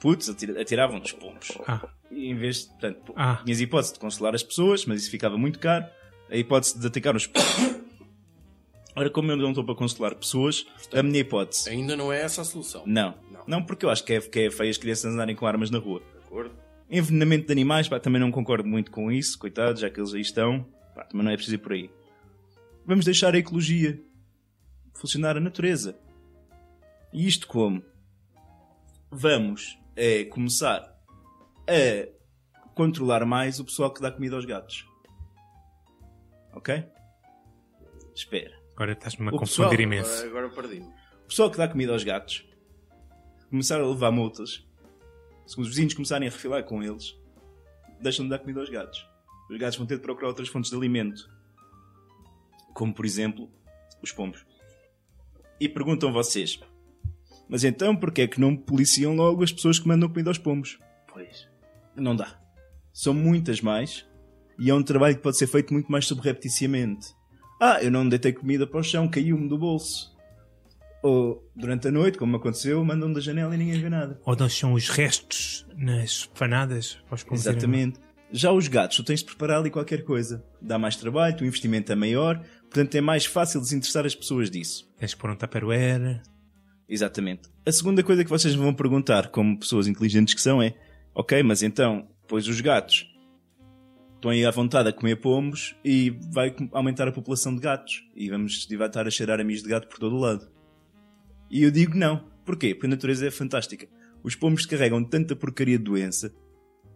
putos 0.00 0.28
atira- 0.28 0.60
atiravam 0.60 0.98
dos 1.00 1.12
pombos. 1.12 1.52
Ah, 1.66 1.88
E 2.10 2.26
em 2.30 2.34
vez 2.34 2.62
de, 2.62 2.68
portanto, 2.68 3.12
Ah. 3.16 3.40
tinhas 3.44 3.60
a 3.60 3.62
hipótese 3.62 3.92
de 3.94 3.98
consolar 4.00 4.34
as 4.34 4.42
pessoas, 4.42 4.84
mas 4.86 5.02
isso 5.02 5.10
ficava 5.10 5.36
muito 5.36 5.58
caro. 5.58 5.86
A 6.30 6.36
hipótese 6.36 6.78
de 6.78 6.86
atacar 6.86 7.14
os 7.16 7.26
pombos. 7.26 7.48
Ora, 8.96 9.10
como 9.10 9.30
eu 9.30 9.36
não 9.36 9.50
estou 9.50 9.64
para 9.64 9.74
consolar 9.74 10.14
pessoas, 10.14 10.66
a 10.92 11.02
minha 11.02 11.20
hipótese. 11.20 11.68
Ainda 11.70 11.94
não 11.96 12.12
é 12.12 12.20
essa 12.22 12.40
a 12.42 12.44
solução. 12.44 12.82
Não. 12.86 13.14
Não. 13.30 13.44
Não, 13.46 13.62
porque 13.62 13.84
eu 13.86 13.90
acho 13.90 14.02
que 14.04 14.14
é, 14.14 14.20
que 14.20 14.40
é 14.40 14.50
feio 14.50 14.70
as 14.70 14.76
crianças 14.76 15.12
andarem 15.12 15.36
com 15.36 15.46
armas 15.46 15.70
na 15.70 15.78
rua. 15.78 16.00
De 16.00 16.18
acordo? 16.26 16.54
Envenenamento 16.90 17.46
de 17.46 17.52
animais, 17.52 17.86
pá, 17.88 18.00
também 18.00 18.20
não 18.20 18.30
concordo 18.32 18.66
muito 18.68 18.90
com 18.90 19.12
isso, 19.12 19.38
coitados, 19.38 19.80
já 19.82 19.88
que 19.90 20.00
eles 20.00 20.12
aí 20.14 20.20
estão. 20.22 20.66
Pá, 20.94 21.04
também 21.04 21.24
não 21.24 21.30
é 21.30 21.36
preciso 21.36 21.54
ir 21.54 21.58
por 21.58 21.72
aí. 21.72 21.90
Vamos 22.86 23.04
deixar 23.04 23.34
a 23.34 23.38
ecologia 23.38 24.00
funcionar 24.94 25.36
a 25.36 25.40
natureza. 25.40 25.96
E 27.12 27.26
isto 27.26 27.46
como? 27.46 27.82
Vamos 29.10 29.78
é, 29.96 30.24
começar 30.24 30.94
a 31.66 32.68
controlar 32.74 33.24
mais 33.24 33.58
o 33.58 33.64
pessoal 33.64 33.92
que 33.92 34.00
dá 34.00 34.10
comida 34.10 34.36
aos 34.36 34.44
gatos. 34.44 34.86
Ok? 36.52 36.84
Espera. 38.14 38.56
agora 38.72 38.92
estás-me 38.92 39.28
a 39.28 39.30
O 39.30 39.38
confundir 39.38 39.70
pessoal, 39.70 39.80
imenso. 39.80 40.24
Agora, 40.26 40.48
perdi-me. 40.50 40.86
O 40.86 41.28
pessoal 41.28 41.50
que 41.50 41.58
dá 41.58 41.68
comida 41.68 41.92
aos 41.92 42.04
gatos 42.04 42.48
começar 43.50 43.80
a 43.80 43.86
levar 43.86 44.10
multas. 44.10 44.64
Se 45.46 45.58
os 45.58 45.68
vizinhos 45.68 45.94
começarem 45.94 46.28
a 46.28 46.30
refilar 46.30 46.62
com 46.64 46.82
eles, 46.82 47.16
deixam 48.00 48.24
de 48.24 48.30
dar 48.30 48.38
comida 48.38 48.60
aos 48.60 48.68
gatos. 48.68 49.06
Os 49.50 49.56
gatos 49.56 49.78
vão 49.78 49.86
ter 49.86 49.96
de 49.96 50.02
procurar 50.02 50.28
outras 50.28 50.48
fontes 50.48 50.70
de 50.70 50.76
alimento. 50.76 51.30
Como, 52.74 52.92
por 52.92 53.06
exemplo, 53.06 53.50
os 54.02 54.12
pombos. 54.12 54.44
E 55.58 55.68
perguntam 55.68 56.12
vocês: 56.12 56.60
Mas 57.48 57.64
então 57.64 57.96
porquê 57.96 58.22
é 58.22 58.26
que 58.26 58.40
não 58.40 58.54
policiam 58.54 59.14
logo 59.14 59.42
as 59.42 59.52
pessoas 59.52 59.78
que 59.78 59.88
mandam 59.88 60.08
comida 60.08 60.30
aos 60.30 60.38
pombos? 60.38 60.78
Pois, 61.12 61.48
não 61.96 62.14
dá. 62.14 62.38
São 62.92 63.14
muitas 63.14 63.60
mais 63.60 64.06
E 64.58 64.70
é 64.70 64.74
um 64.74 64.82
trabalho 64.82 65.16
que 65.16 65.22
pode 65.22 65.38
ser 65.38 65.46
feito 65.46 65.72
muito 65.72 65.90
mais 65.90 66.06
subrepticiamente. 66.06 67.08
Ah, 67.60 67.82
eu 67.82 67.90
não 67.90 68.08
deitei 68.08 68.32
comida 68.32 68.66
para 68.66 68.80
o 68.80 68.82
chão, 68.82 69.08
caiu-me 69.08 69.48
do 69.48 69.58
bolso. 69.58 70.16
Ou, 71.02 71.48
durante 71.54 71.88
a 71.88 71.92
noite, 71.92 72.18
como 72.18 72.36
aconteceu, 72.36 72.84
mandam 72.84 73.12
da 73.12 73.20
janela 73.20 73.54
e 73.54 73.58
ninguém 73.58 73.80
vê 73.80 73.88
nada. 73.88 74.20
Ou 74.24 74.34
deixam 74.34 74.72
os 74.72 74.88
restos 74.88 75.66
nas 75.76 76.26
panadas 76.26 76.98
para 77.06 77.14
os 77.14 77.24
Exatamente. 77.32 78.00
Já 78.30 78.52
os 78.52 78.68
gatos, 78.68 78.96
tu 78.96 79.04
tens 79.04 79.20
de 79.20 79.26
preparar 79.26 79.58
ali 79.58 79.70
qualquer 79.70 80.04
coisa. 80.04 80.44
Dá 80.60 80.78
mais 80.78 80.96
trabalho, 80.96 81.40
o 81.40 81.46
investimento 81.46 81.90
é 81.90 81.94
maior, 81.94 82.38
portanto 82.62 82.94
é 82.94 83.00
mais 83.00 83.24
fácil 83.24 83.60
desinteressar 83.60 84.04
as 84.04 84.14
pessoas 84.14 84.50
disso. 84.50 84.86
Tens 84.98 85.14
que 85.14 85.20
pôr 85.20 85.30
um 85.30 85.36
tupperware. 85.36 86.20
Exatamente. 86.88 87.48
A 87.66 87.72
segunda 87.72 88.02
coisa 88.02 88.24
que 88.24 88.30
vocês 88.30 88.56
me 88.56 88.62
vão 88.62 88.72
perguntar, 88.72 89.28
como 89.28 89.58
pessoas 89.58 89.86
inteligentes 89.86 90.34
que 90.34 90.40
são, 90.40 90.62
é: 90.62 90.74
Ok, 91.14 91.42
mas 91.42 91.62
então, 91.62 92.08
pois 92.26 92.48
os 92.48 92.60
gatos 92.60 93.06
estão 94.14 94.30
aí 94.30 94.44
à 94.44 94.50
vontade 94.50 94.88
a 94.88 94.92
comer 94.92 95.16
pomos 95.16 95.76
e 95.84 96.10
vai 96.32 96.54
aumentar 96.72 97.06
a 97.06 97.12
população 97.12 97.54
de 97.54 97.60
gatos. 97.60 98.04
E 98.14 98.28
vamos 98.30 98.66
vai 98.76 98.86
estar 98.88 99.06
a 99.06 99.10
cheirar 99.10 99.40
a 99.40 99.44
mijo 99.44 99.62
de 99.62 99.68
gato 99.68 99.88
por 99.88 99.98
todo 99.98 100.16
o 100.16 100.20
lado. 100.20 100.48
E 101.50 101.62
eu 101.62 101.70
digo 101.70 101.96
não. 101.96 102.28
Porquê? 102.44 102.74
Porque 102.74 102.86
a 102.86 102.90
natureza 102.90 103.26
é 103.26 103.30
fantástica. 103.30 103.86
Os 104.22 104.34
pomos 104.34 104.66
carregam 104.66 105.04
tanta 105.04 105.36
porcaria 105.36 105.78
de 105.78 105.84
doença 105.84 106.34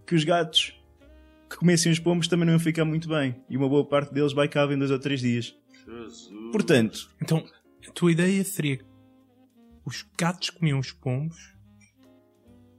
que 0.07 0.15
os 0.15 0.25
gatos 0.25 0.75
que 1.49 1.57
comessem 1.57 1.93
os 1.93 1.99
pomos 1.99 2.27
também 2.27 2.47
não 2.47 2.55
iam 2.55 2.61
ficar 2.61 2.85
muito 2.85 3.09
bem. 3.09 3.37
E 3.49 3.57
uma 3.57 3.69
boa 3.69 3.87
parte 3.87 4.13
deles 4.13 4.33
vai 4.33 4.49
cá 4.49 4.65
em 4.73 4.79
dois 4.79 4.91
ou 4.91 4.99
três 4.99 5.21
dias. 5.21 5.55
Portanto, 6.51 7.11
Então, 7.21 7.45
a 7.87 7.91
tua 7.93 8.13
ideia 8.13 8.43
seria 8.43 8.81
os 9.85 10.05
gatos 10.18 10.51
comiam 10.51 10.79
os 10.79 10.92
pombos 10.92 11.53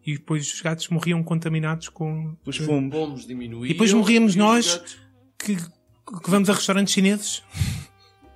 e 0.06 0.14
depois 0.18 0.52
os 0.54 0.62
gatos 0.62 0.88
morriam 0.90 1.24
contaminados 1.24 1.90
com. 1.90 2.36
os 2.46 2.58
pomos. 2.60 2.92
Pomos 2.92 3.26
diminuíam. 3.28 3.66
E 3.66 3.70
depois 3.70 3.92
morríamos 3.94 4.36
e 4.36 4.38
nós. 4.38 4.76
gatos- 4.78 5.02
Que, 5.38 5.56
que 5.56 6.30
vamos 6.30 6.50
a 6.50 6.54
restaurantes 6.54 6.94
chineses? 6.94 7.44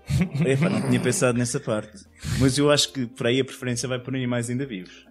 Epá, 0.46 0.70
não 0.70 0.82
tinha 0.88 1.00
pensado 1.02 1.38
nessa 1.38 1.60
parte. 1.60 2.06
Mas 2.40 2.58
eu 2.58 2.72
acho 2.72 2.92
que 2.94 3.06
por 3.08 3.28
aí 3.28 3.40
a 3.42 3.46
preferência 3.46 3.88
vai 3.90 4.00
por 4.00 4.16
animais 4.16 4.50
ainda 4.50 4.66
vivos. 4.66 5.06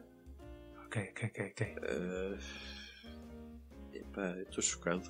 Ok, 0.87 1.03
ok, 1.11 1.29
ok, 1.31 1.53
ok. 1.53 1.66
Epá, 3.92 4.31
eu 4.37 4.42
estou 4.45 4.62
chocado. 4.62 5.03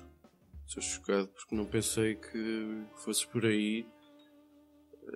Estou 0.65 0.83
chocado 0.83 1.27
porque 1.29 1.55
não 1.55 1.65
pensei 1.65 2.15
que 2.15 2.83
fosses 2.97 3.23
por 3.25 3.45
aí. 3.45 3.85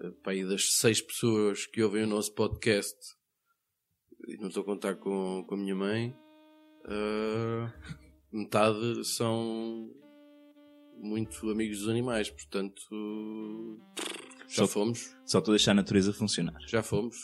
Eh, 0.03 0.11
Pá, 0.23 0.33
e 0.33 0.45
das 0.47 0.73
seis 0.75 1.01
pessoas 1.01 1.65
que 1.65 1.83
ouvem 1.83 2.03
o 2.03 2.07
nosso 2.07 2.33
podcast, 2.33 2.95
não 4.39 4.47
estou 4.47 4.63
a 4.63 4.65
contar 4.65 4.95
com, 4.95 5.43
com 5.47 5.55
a 5.55 5.57
minha 5.57 5.75
mãe, 5.75 6.15
eh, 6.87 7.71
metade 8.31 9.05
são 9.05 9.89
muito 10.97 11.49
amigos 11.49 11.79
dos 11.79 11.89
animais, 11.89 12.29
portanto 12.29 12.81
já 14.47 14.65
Só- 14.65 14.67
fomos, 14.67 15.15
Só 15.25 15.39
estou 15.39 15.51
a 15.53 15.55
deixar 15.55 15.71
a 15.71 15.75
natureza 15.75 16.13
funcionar. 16.13 16.59
já 16.67 16.83
fomos. 16.83 17.17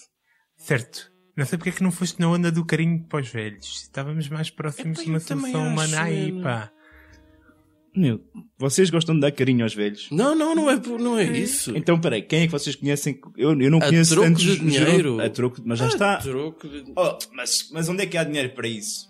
Certo. 0.57 1.11
Não 1.35 1.45
sei 1.45 1.57
porque 1.57 1.69
é 1.69 1.73
que 1.73 1.83
não 1.83 1.91
foste 1.91 2.19
na 2.19 2.29
onda 2.31 2.51
do 2.51 2.65
carinho 2.65 3.03
para 3.07 3.21
os 3.21 3.29
velhos. 3.29 3.83
Estávamos 3.83 4.27
mais 4.27 4.49
próximos 4.49 5.03
de 5.03 5.09
uma 5.09 5.19
solução 5.19 5.67
humana 5.67 6.01
aí, 6.01 6.41
pá. 6.41 6.71
Meu, 7.97 8.21
vocês 8.59 8.89
gostam 8.91 9.15
de 9.15 9.21
dar 9.21 9.31
carinho 9.31 9.63
aos 9.63 9.73
velhos? 9.73 10.07
Não, 10.11 10.35
não, 10.35 10.53
não 10.53 10.69
é, 10.69 10.77
por- 10.79 10.99
não 10.99 11.17
é 11.17 11.23
isso. 11.23 11.75
Então, 11.75 11.99
peraí, 11.99 12.21
quem 12.21 12.41
é 12.41 12.45
que 12.45 12.51
vocês 12.51 12.75
conhecem? 12.75 13.19
Eu, 13.35 13.59
eu 13.59 13.71
não 13.71 13.79
A 13.79 13.85
conheço 13.87 14.11
troco 14.11 14.27
tantos 14.27 14.43
de 14.43 14.59
dinheiro? 14.59 15.19
A 15.19 15.29
troco, 15.29 15.61
mas 15.65 15.79
já 15.79 15.85
Ah, 15.85 15.87
está. 15.87 16.17
troco 16.17 16.67
de- 16.69 16.93
Oh, 16.95 17.17
mas, 17.33 17.69
mas 17.71 17.89
onde 17.89 18.03
é 18.03 18.05
que 18.05 18.15
há 18.15 18.23
dinheiro 18.23 18.51
para 18.53 18.67
isso? 18.67 19.07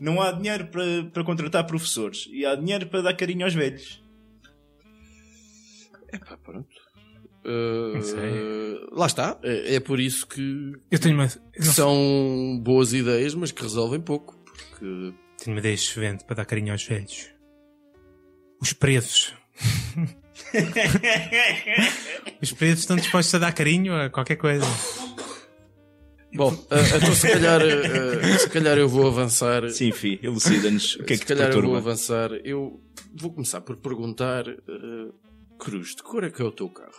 Não 0.00 0.22
há 0.22 0.32
dinheiro 0.32 0.66
para, 0.68 1.04
para 1.12 1.22
contratar 1.24 1.66
professores 1.66 2.26
e 2.32 2.46
há 2.46 2.54
dinheiro 2.54 2.86
para 2.86 3.02
dar 3.02 3.14
carinho 3.14 3.44
aos 3.44 3.52
velhos. 3.54 4.02
Epá, 6.12 6.36
pronto. 6.38 6.68
Uh, 7.44 7.94
Não 7.94 8.02
sei. 8.02 8.20
lá 8.92 9.06
está. 9.06 9.38
É, 9.42 9.74
é 9.76 9.80
por 9.80 9.98
isso 9.98 10.26
que, 10.26 10.72
Eu 10.90 10.98
tenho 10.98 11.14
uma, 11.16 11.26
que 11.28 11.64
são 11.64 12.58
boas 12.62 12.92
ideias, 12.92 13.34
mas 13.34 13.50
que 13.52 13.62
resolvem 13.62 14.00
pouco. 14.00 14.36
Porque 14.70 15.12
tenho 15.38 15.54
uma 15.56 15.58
ideia 15.58 15.74
excelente 15.74 16.24
para 16.24 16.36
dar 16.36 16.44
carinho 16.44 16.72
aos 16.72 16.84
velhos. 16.84 17.31
Os 18.62 18.72
presos. 18.72 19.34
Os 22.40 22.52
presos 22.52 22.78
estão 22.80 22.94
dispostos 22.96 23.34
a 23.34 23.40
dar 23.40 23.52
carinho 23.52 23.92
a 23.92 24.08
qualquer 24.08 24.36
coisa. 24.36 24.64
Bom, 26.32 26.52
uh, 26.52 26.96
então 26.96 27.12
se 27.12 27.28
calhar, 27.28 27.60
uh, 27.60 28.38
se 28.38 28.48
calhar 28.48 28.78
eu 28.78 28.88
vou 28.88 29.08
avançar. 29.08 29.68
Sim, 29.68 29.90
fi, 29.90 30.20
elucida-nos 30.22 30.94
o 30.94 31.02
que 31.02 31.12
é 31.12 31.16
se 31.16 31.22
que 31.22 31.26
te 31.26 31.34
calhar 31.34 31.50
eu 31.50 31.60
vou 31.60 31.74
avançar. 31.74 32.30
Eu 32.44 32.80
vou 33.12 33.32
começar 33.32 33.60
por 33.62 33.78
perguntar, 33.78 34.48
uh, 34.48 35.12
Cruz, 35.58 35.96
de 35.96 36.02
cor 36.04 36.22
é 36.22 36.30
que 36.30 36.40
é 36.40 36.44
o 36.44 36.52
teu 36.52 36.68
carro? 36.70 36.92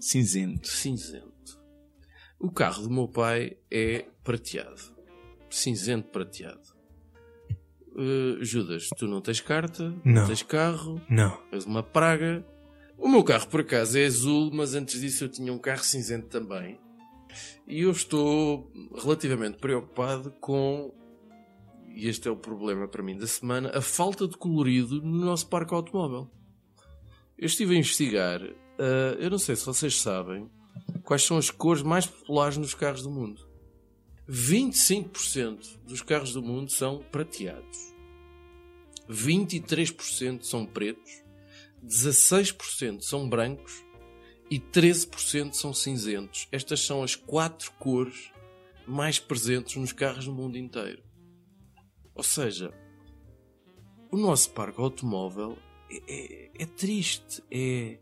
Cinzento. 0.00 0.66
Cinzento. 0.66 1.60
O 2.38 2.50
carro 2.50 2.84
do 2.84 2.90
meu 2.90 3.06
pai 3.06 3.58
é 3.70 4.06
prateado. 4.24 4.80
Cinzento 5.50 6.08
prateado. 6.08 6.79
Uh, 8.00 8.42
Judas, 8.42 8.88
tu 8.96 9.06
não 9.06 9.20
tens 9.20 9.40
carta, 9.40 9.94
Não. 10.04 10.26
tens 10.26 10.42
carro, 10.42 11.00
Não. 11.10 11.36
és 11.52 11.66
uma 11.66 11.82
praga. 11.82 12.42
O 12.96 13.06
meu 13.08 13.22
carro, 13.22 13.46
por 13.48 13.60
acaso, 13.60 13.98
é 13.98 14.06
azul, 14.06 14.50
mas 14.52 14.74
antes 14.74 15.00
disso 15.00 15.24
eu 15.24 15.28
tinha 15.28 15.52
um 15.52 15.58
carro 15.58 15.84
cinzento 15.84 16.28
também. 16.28 16.78
E 17.66 17.82
eu 17.82 17.90
estou 17.90 18.72
relativamente 19.02 19.58
preocupado 19.58 20.30
com, 20.40 20.94
e 21.94 22.08
este 22.08 22.26
é 22.26 22.30
o 22.30 22.36
problema 22.36 22.88
para 22.88 23.02
mim 23.02 23.18
da 23.18 23.26
semana, 23.26 23.70
a 23.74 23.82
falta 23.82 24.26
de 24.26 24.36
colorido 24.36 25.02
no 25.02 25.24
nosso 25.24 25.46
parque 25.48 25.74
automóvel. 25.74 26.30
Eu 27.38 27.46
estive 27.46 27.74
a 27.74 27.78
investigar, 27.78 28.40
ah, 28.78 29.16
eu 29.18 29.28
não 29.30 29.38
sei 29.38 29.56
se 29.56 29.66
vocês 29.66 30.00
sabem, 30.00 30.50
quais 31.04 31.22
são 31.22 31.36
as 31.36 31.50
cores 31.50 31.82
mais 31.82 32.06
populares 32.06 32.56
nos 32.56 32.72
carros 32.74 33.02
do 33.02 33.10
mundo. 33.10 33.48
25% 34.28 35.78
dos 35.86 36.02
carros 36.02 36.32
do 36.32 36.42
mundo 36.42 36.70
são 36.70 36.98
prateados. 37.10 37.89
23% 39.10 40.42
são 40.42 40.64
pretos, 40.64 41.10
16% 41.84 43.00
são 43.02 43.28
brancos 43.28 43.84
e 44.50 44.58
13% 44.58 45.52
são 45.52 45.72
cinzentos. 45.74 46.46
Estas 46.52 46.80
são 46.80 47.02
as 47.02 47.16
quatro 47.16 47.72
cores 47.72 48.30
mais 48.86 49.18
presentes 49.18 49.76
nos 49.76 49.92
carros 49.92 50.24
do 50.24 50.32
mundo 50.32 50.56
inteiro. 50.56 51.02
Ou 52.14 52.22
seja, 52.22 52.72
o 54.10 54.16
nosso 54.16 54.50
parque 54.50 54.80
automóvel 54.80 55.56
é, 55.90 56.02
é- 56.08 56.50
é 56.62 56.66
triste, 56.66 57.42
é, 57.50 57.98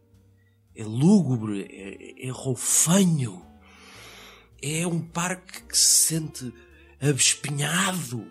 é 0.75 0.85
lúgubre, 0.85 1.67
é, 1.71 2.27
é 2.27 2.31
roufanho. 2.31 3.45
É 4.61 4.87
um 4.87 5.01
parque 5.01 5.63
que 5.63 5.77
se 5.79 6.07
sente 6.09 6.53
abespinhado. 7.01 8.31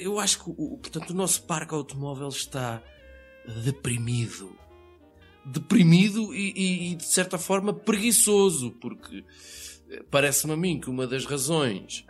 Eu 0.00 0.18
acho 0.18 0.42
que 0.44 0.50
o, 0.50 0.76
portanto, 0.78 1.10
o 1.10 1.14
nosso 1.14 1.42
parque 1.44 1.74
automóvel 1.74 2.28
está 2.28 2.82
deprimido. 3.64 4.50
Deprimido 5.44 6.34
e, 6.34 6.52
e- 6.56 6.92
e, 6.92 6.94
de 6.96 7.04
certa 7.04 7.38
forma 7.38 7.72
preguiçoso, 7.72 8.70
porque 8.72 9.24
eh, 9.90 10.02
parece-me 10.10 10.52
a 10.52 10.56
mim 10.56 10.78
que 10.80 10.90
uma 10.90 11.06
das 11.06 11.24
razões 11.24 12.04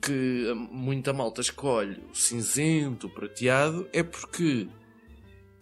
que 0.00 0.52
muita 0.70 1.12
malta 1.12 1.40
escolhe 1.40 2.00
o 2.12 2.14
cinzento, 2.14 3.06
o 3.06 3.10
prateado, 3.10 3.88
é 3.92 4.02
porque 4.02 4.68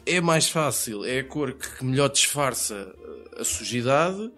é 0.05 0.21
mais 0.21 0.49
fácil, 0.49 1.05
é 1.05 1.21
a 1.21 1.25
cor 1.25 1.53
que 1.55 1.85
melhor 1.85 2.09
disfarça 2.11 2.93
eh, 3.35 3.41
a 3.41 3.45
sujidade 3.45 4.31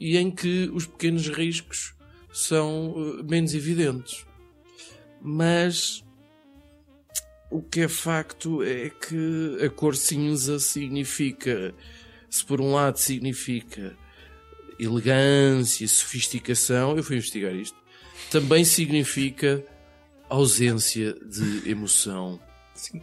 e 0.00 0.16
em 0.16 0.30
que 0.30 0.70
os 0.72 0.86
pequenos 0.86 1.26
riscos 1.28 1.94
são 2.32 2.94
eh, 3.18 3.22
menos 3.24 3.52
evidentes. 3.54 4.24
Mas 5.28 6.04
o 7.50 7.60
que 7.60 7.80
é 7.80 7.88
facto 7.88 8.62
é 8.62 8.90
que 8.90 9.58
a 9.60 9.68
cor 9.68 9.96
cinza 9.96 10.60
significa, 10.60 11.74
se 12.30 12.44
por 12.44 12.60
um 12.60 12.72
lado 12.72 12.96
significa 12.98 13.96
elegância, 14.78 15.88
sofisticação, 15.88 16.96
eu 16.96 17.02
fui 17.02 17.16
investigar 17.16 17.52
isto, 17.52 17.76
também 18.30 18.64
significa 18.64 19.64
ausência 20.28 21.12
de 21.14 21.68
emoção. 21.68 22.38
Sim. 22.72 23.02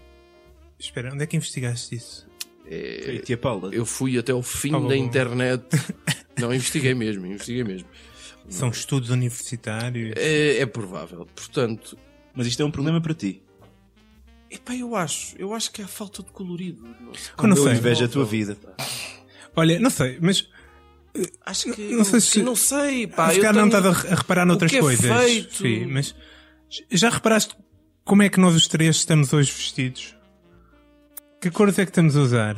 Espera, 0.80 1.14
onde 1.14 1.24
é 1.26 1.28
que 1.28 1.36
investigaste 1.36 1.96
isso? 1.96 2.26
Foi 3.04 3.18
a 3.18 3.22
tia 3.22 3.38
Paula. 3.38 3.70
Eu 3.74 3.86
fui 3.86 4.18
até 4.18 4.32
ao 4.32 4.42
fim 4.42 4.88
da 4.88 4.96
internet. 4.96 5.66
Não, 6.40 6.54
investiguei 6.54 6.94
mesmo, 6.94 7.26
investiguei 7.26 7.66
mesmo. 7.66 7.90
São 8.48 8.70
estudos 8.70 9.10
universitários. 9.10 10.14
É, 10.16 10.60
é 10.60 10.66
provável. 10.66 11.28
Portanto, 11.36 11.98
Mas 12.36 12.48
isto 12.48 12.62
é 12.62 12.66
um 12.66 12.72
problema 12.72 13.00
para 13.02 13.14
ti. 13.14 13.42
epá, 14.50 14.76
eu 14.76 14.96
acho, 14.96 15.36
eu 15.38 15.54
acho 15.54 15.72
que 15.72 15.82
é 15.82 15.86
a 15.86 15.88
falta 15.88 16.22
de 16.24 16.32
colorido. 16.32 16.86
Eu 17.38 17.48
não 17.48 17.56
Eu 17.58 17.64
sei. 17.64 17.74
invejo 17.74 18.06
a 18.06 18.08
tua 18.08 18.26
vida. 18.26 18.58
Olha, 19.56 19.80
não 19.80 19.90
sei, 19.90 20.18
mas 20.22 20.48
Acho 21.46 21.72
que 21.74 21.90
Não 21.92 22.04
sei 22.04 22.20
se- 22.20 22.42
não 22.42 22.56
sei, 22.56 23.06
pá. 23.06 23.30
se 23.30 23.36
calhar 23.36 23.54
não 23.54 23.70
tenho- 23.70 23.88
estás 23.92 24.12
a, 24.12 24.16
reparar 24.16 24.46
noutras 24.48 24.72
que 24.72 24.78
é 24.78 24.82
coisas. 24.82 25.06
feito- 25.06 25.58
Sim, 25.58 25.86
mas 25.86 26.16
já 26.90 27.08
reparaste 27.12 27.56
como 28.04 28.24
é 28.24 28.30
que 28.30 28.40
nós 28.40 28.56
os 28.56 28.68
três 28.68 28.96
estamos 28.96 29.32
hoje 29.32 29.52
vestidos? 29.52 30.16
Que 31.40 31.52
cores 31.52 31.78
é 31.78 31.86
que 31.86 31.92
estamos 31.92 32.18
a 32.18 32.20
usar? 32.22 32.56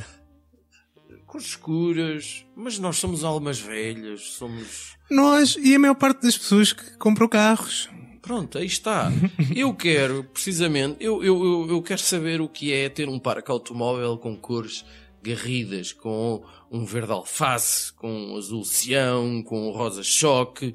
Cores 1.25 1.47
escuras, 1.47 2.45
mas 2.55 2.79
nós 2.79 2.95
somos 2.95 3.25
almas 3.25 3.59
velhas, 3.59 4.21
somos. 4.21 4.95
Nós 5.11 5.57
e 5.59 5.75
a 5.75 5.79
maior 5.79 5.95
parte 5.95 6.21
das 6.21 6.37
pessoas 6.37 6.71
que 6.71 6.95
compram 6.97 7.27
carros. 7.27 7.89
Pronto, 8.25 8.57
aí 8.57 8.65
está. 8.65 9.11
Eu 9.55 9.71
quero, 9.75 10.23
precisamente, 10.23 10.97
eu, 10.99 11.23
eu, 11.23 11.43
eu, 11.45 11.67
eu 11.69 11.81
quero 11.83 12.01
saber 12.01 12.41
o 12.41 12.49
que 12.49 12.73
é 12.73 12.89
ter 12.89 13.07
um 13.07 13.19
parque 13.19 13.51
automóvel 13.51 14.17
com 14.17 14.35
cores 14.35 14.83
garridas, 15.21 15.93
com 15.93 16.43
um 16.71 16.83
verde 16.85 17.11
alface, 17.11 17.93
com 17.93 18.11
um 18.11 18.37
azul 18.37 18.63
cião, 18.65 19.43
com 19.43 19.69
um 19.69 19.71
rosa 19.71 20.01
choque, 20.03 20.73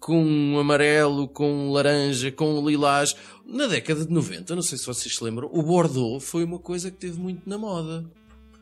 com 0.00 0.20
um 0.20 0.58
amarelo, 0.58 1.28
com 1.28 1.50
um 1.50 1.70
laranja, 1.72 2.34
um 2.40 2.68
lilás. 2.68 3.14
Na 3.46 3.66
década 3.68 4.04
de 4.04 4.12
90, 4.12 4.54
não 4.56 4.62
sei 4.62 4.76
se 4.76 4.84
vocês 4.86 5.14
se 5.14 5.22
lembram, 5.22 5.48
o 5.52 5.62
Bordeaux 5.62 6.22
foi 6.24 6.42
uma 6.42 6.58
coisa 6.58 6.90
que 6.90 6.96
teve 6.96 7.18
muito 7.18 7.48
na 7.48 7.56
moda. 7.58 8.04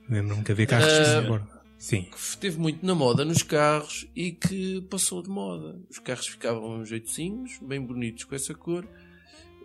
Lembro-me 0.09 0.44
que 0.44 0.53
havia 0.53 0.66
carros 0.66 0.87
Ah, 0.87 1.20
de 1.22 1.27
Bordeaux. 1.27 1.57
Sim. 1.79 2.03
Que 2.03 2.17
esteve 2.17 2.59
muito 2.59 2.85
na 2.85 2.95
moda 2.95 3.25
nos 3.25 3.43
carros 3.43 4.09
e 4.15 4.33
que 4.33 4.81
passou 4.83 5.23
de 5.23 5.29
moda. 5.29 5.79
Os 5.91 5.99
carros 5.99 6.27
ficavam 6.27 6.85
jeitozinhos, 6.85 7.59
bem 7.61 7.81
bonitos 7.81 8.25
com 8.25 8.35
essa 8.35 8.55
cor, 8.55 8.89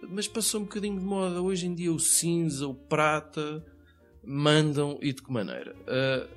mas 0.10 0.28
passou 0.28 0.62
um 0.62 0.64
bocadinho 0.64 1.00
de 1.00 1.06
moda. 1.06 1.42
Hoje 1.42 1.68
em 1.68 1.74
dia 1.74 1.92
o 1.92 2.00
cinza, 2.00 2.68
o 2.68 2.74
prata 2.74 3.66
mandam 4.24 5.00
e 5.02 5.14
de 5.14 5.22
que 5.22 5.32
maneira? 5.32 5.76
Ah, 5.88 6.28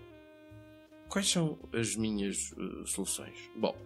quais 1.09 1.29
são 1.29 1.59
as 1.73 1.97
minhas 1.97 2.55
ah, 2.57 2.87
soluções? 2.87 3.51
Bom, 3.57 3.77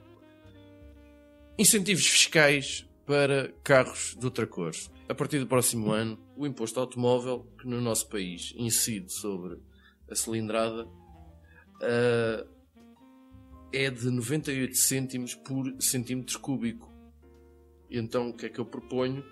incentivos 1.59 2.07
fiscais 2.07 2.87
para 3.07 3.53
carros 3.65 4.15
de 4.19 4.25
outra 4.25 4.47
cor. 4.47 4.73
A 5.09 5.15
partir 5.15 5.39
do 5.39 5.47
próximo 5.47 5.91
ano, 5.91 6.19
o 6.37 6.47
imposto 6.47 6.79
automóvel, 6.79 7.47
que 7.59 7.67
no 7.67 7.81
nosso 7.81 8.07
país 8.09 8.53
incide 8.57 9.11
sobre 9.11 9.59
a 10.11 10.15
cilindrada, 10.15 10.87
ah, 11.81 12.47
é 13.73 13.91
de 13.91 14.11
98 14.11 14.77
cêntimos 14.77 15.35
por 15.35 15.75
centímetro 15.81 16.39
cúbico. 16.41 16.93
E 17.91 17.99
então 17.99 18.31
o 18.31 18.37
que 18.37 18.47
é 18.47 18.49
que 18.49 18.59
eu 18.59 18.67
proponho? 18.67 19.25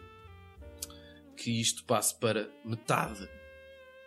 Que 1.37 1.61
isto 1.61 1.85
passe 1.85 2.19
para 2.19 2.49
metade. 2.65 3.29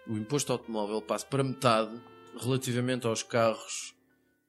O 0.07 0.17
imposto 0.17 0.51
automóvel 0.51 1.01
passe 1.01 1.25
para 1.25 1.43
metade 1.43 1.91
relativamente 2.39 3.05
aos 3.05 3.23
carros 3.23 3.95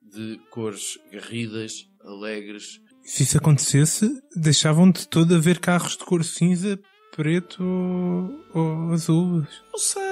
de 0.02 0.38
cores 0.50 0.98
garridas, 1.12 1.86
alegres. 2.02 2.80
Se 3.02 3.22
isso 3.22 3.36
acontecesse, 3.36 4.10
deixavam 4.34 4.90
de 4.90 5.06
todo 5.06 5.34
haver 5.34 5.58
carros 5.58 5.96
de 5.96 6.04
cor 6.04 6.24
cinza, 6.24 6.78
preto 7.14 7.62
ou, 7.62 8.44
ou 8.54 8.92
azul. 8.92 9.46
Não 9.72 9.78
sei, 9.78 10.09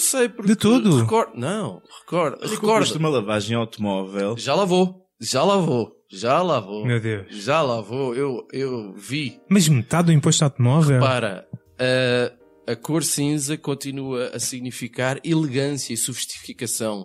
não 0.00 0.06
sei 0.06 0.28
porque 0.30 0.48
De 0.48 0.56
tudo? 0.56 0.98
Recordo, 1.02 1.32
não, 1.34 1.82
recordo. 2.00 2.38
custo 2.58 2.94
de 2.94 2.98
uma 2.98 3.10
lavagem 3.10 3.54
automóvel. 3.54 4.34
Já 4.38 4.54
lavou, 4.54 5.06
já 5.20 5.44
lavou, 5.44 5.92
já 6.10 6.40
lavou. 6.40 6.86
Meu 6.86 6.98
Deus. 6.98 7.26
Já 7.28 7.60
lavou, 7.60 8.14
eu, 8.14 8.46
eu 8.50 8.94
vi. 8.94 9.38
Mas 9.48 9.68
metade 9.68 10.06
do 10.06 10.12
imposto 10.12 10.42
automóvel? 10.42 11.00
Para, 11.00 11.46
a, 11.78 12.72
a 12.72 12.76
cor 12.76 13.04
cinza 13.04 13.58
continua 13.58 14.30
a 14.34 14.40
significar 14.40 15.20
elegância 15.22 15.92
e 15.92 15.98
sofisticação. 15.98 17.04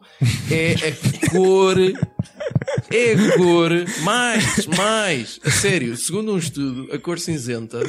É 0.49 0.73
a 0.73 1.29
cor. 1.31 1.75
É 2.89 3.13
a 3.13 3.37
cor 3.37 3.71
mais, 4.03 4.65
mais. 4.67 5.39
A 5.43 5.51
sério, 5.51 5.97
segundo 5.97 6.31
um 6.33 6.37
estudo, 6.37 6.87
a 6.93 6.97
cor 6.97 7.19
cinzenta. 7.19 7.81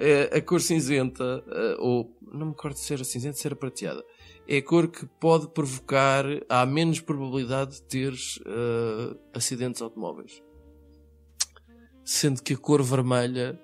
é 0.00 0.36
a 0.36 0.40
cor 0.40 0.60
cinzenta, 0.60 1.44
eh, 1.48 1.76
ou 1.78 2.10
não 2.32 2.46
me 2.46 2.52
recordo 2.52 2.76
se 2.76 2.92
era 2.92 3.04
cinzenta, 3.04 3.36
se 3.36 3.46
era 3.46 3.54
prateada. 3.54 4.02
É 4.48 4.56
a 4.58 4.62
cor 4.62 4.88
que 4.88 5.06
pode 5.20 5.48
provocar, 5.48 6.24
há 6.48 6.66
menos 6.66 7.00
probabilidade 7.00 7.76
de 7.76 7.82
teres 7.82 8.38
eh, 8.44 9.16
acidentes 9.34 9.80
automóveis. 9.80 10.42
Sendo 12.04 12.42
que 12.42 12.54
a 12.54 12.56
cor 12.56 12.82
vermelha 12.82 13.58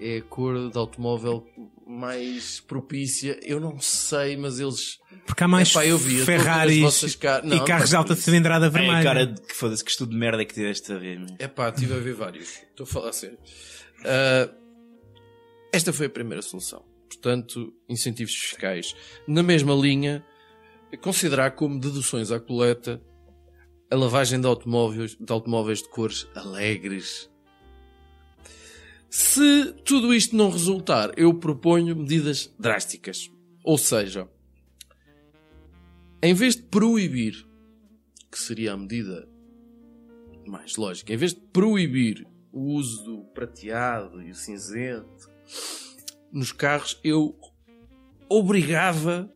é 0.00 0.16
a 0.18 0.22
cor 0.22 0.70
de 0.70 0.78
automóvel 0.78 1.46
mais 1.86 2.60
propícia. 2.60 3.38
Eu 3.42 3.60
não 3.60 3.78
sei, 3.78 4.36
mas 4.36 4.58
eles. 4.58 4.98
Porque 5.26 5.44
há 5.44 5.48
mais 5.48 5.70
Epá, 5.70 5.84
eu 5.86 5.98
vi, 5.98 6.24
Ferraris 6.24 6.80
vossas 6.80 7.14
car- 7.14 7.44
Não, 7.44 7.58
e 7.58 7.64
carros 7.64 7.90
de 7.90 7.96
alta 7.96 8.14
cilindrada 8.16 8.70
vermelha. 8.70 9.02
cara, 9.02 9.26
de- 9.26 9.40
que 9.42 9.54
foda-se, 9.54 9.84
que 9.84 9.90
estudo 9.90 10.10
de 10.12 10.16
merda 10.16 10.40
é 10.42 10.44
que 10.46 10.54
tiveste 10.54 10.90
a 10.92 10.98
ver. 10.98 11.20
É 11.38 11.46
pá, 11.46 11.68
estive 11.68 11.92
a 11.94 11.98
ver 11.98 12.14
vários. 12.14 12.48
Estou 12.70 12.84
a 12.84 12.86
falar 12.86 13.10
a 13.10 13.12
sério. 13.12 13.38
Ah, 14.06 14.50
esta 15.72 15.92
foi 15.92 16.06
a 16.06 16.10
primeira 16.10 16.40
solução. 16.40 16.82
Portanto, 17.12 17.74
incentivos 17.88 18.34
fiscais. 18.34 18.96
Na 19.28 19.42
mesma 19.42 19.74
linha, 19.74 20.24
considerar 21.02 21.50
como 21.52 21.78
deduções 21.78 22.30
à 22.30 22.40
coleta 22.40 23.02
a 23.90 23.94
lavagem 23.94 24.40
de 24.40 24.46
automóveis 24.46 25.14
de, 25.14 25.30
automóveis 25.30 25.82
de 25.82 25.90
cores 25.90 26.26
alegres. 26.34 27.30
Se 29.10 29.74
tudo 29.84 30.14
isto 30.14 30.34
não 30.34 30.50
resultar, 30.50 31.12
eu 31.18 31.34
proponho 31.34 31.94
medidas 31.94 32.50
drásticas. 32.58 33.30
Ou 33.62 33.76
seja, 33.76 34.26
em 36.22 36.32
vez 36.32 36.56
de 36.56 36.62
proibir, 36.62 37.46
que 38.30 38.38
seria 38.38 38.72
a 38.72 38.76
medida 38.76 39.28
mais 40.46 40.76
lógica, 40.76 41.12
em 41.12 41.16
vez 41.18 41.34
de 41.34 41.40
proibir 41.52 42.26
o 42.50 42.72
uso 42.72 43.04
do 43.04 43.24
prateado 43.34 44.22
e 44.22 44.30
o 44.30 44.34
cinzento 44.34 45.30
nos 46.32 46.50
carros, 46.50 46.98
eu 47.04 47.38
obrigava 48.28 49.30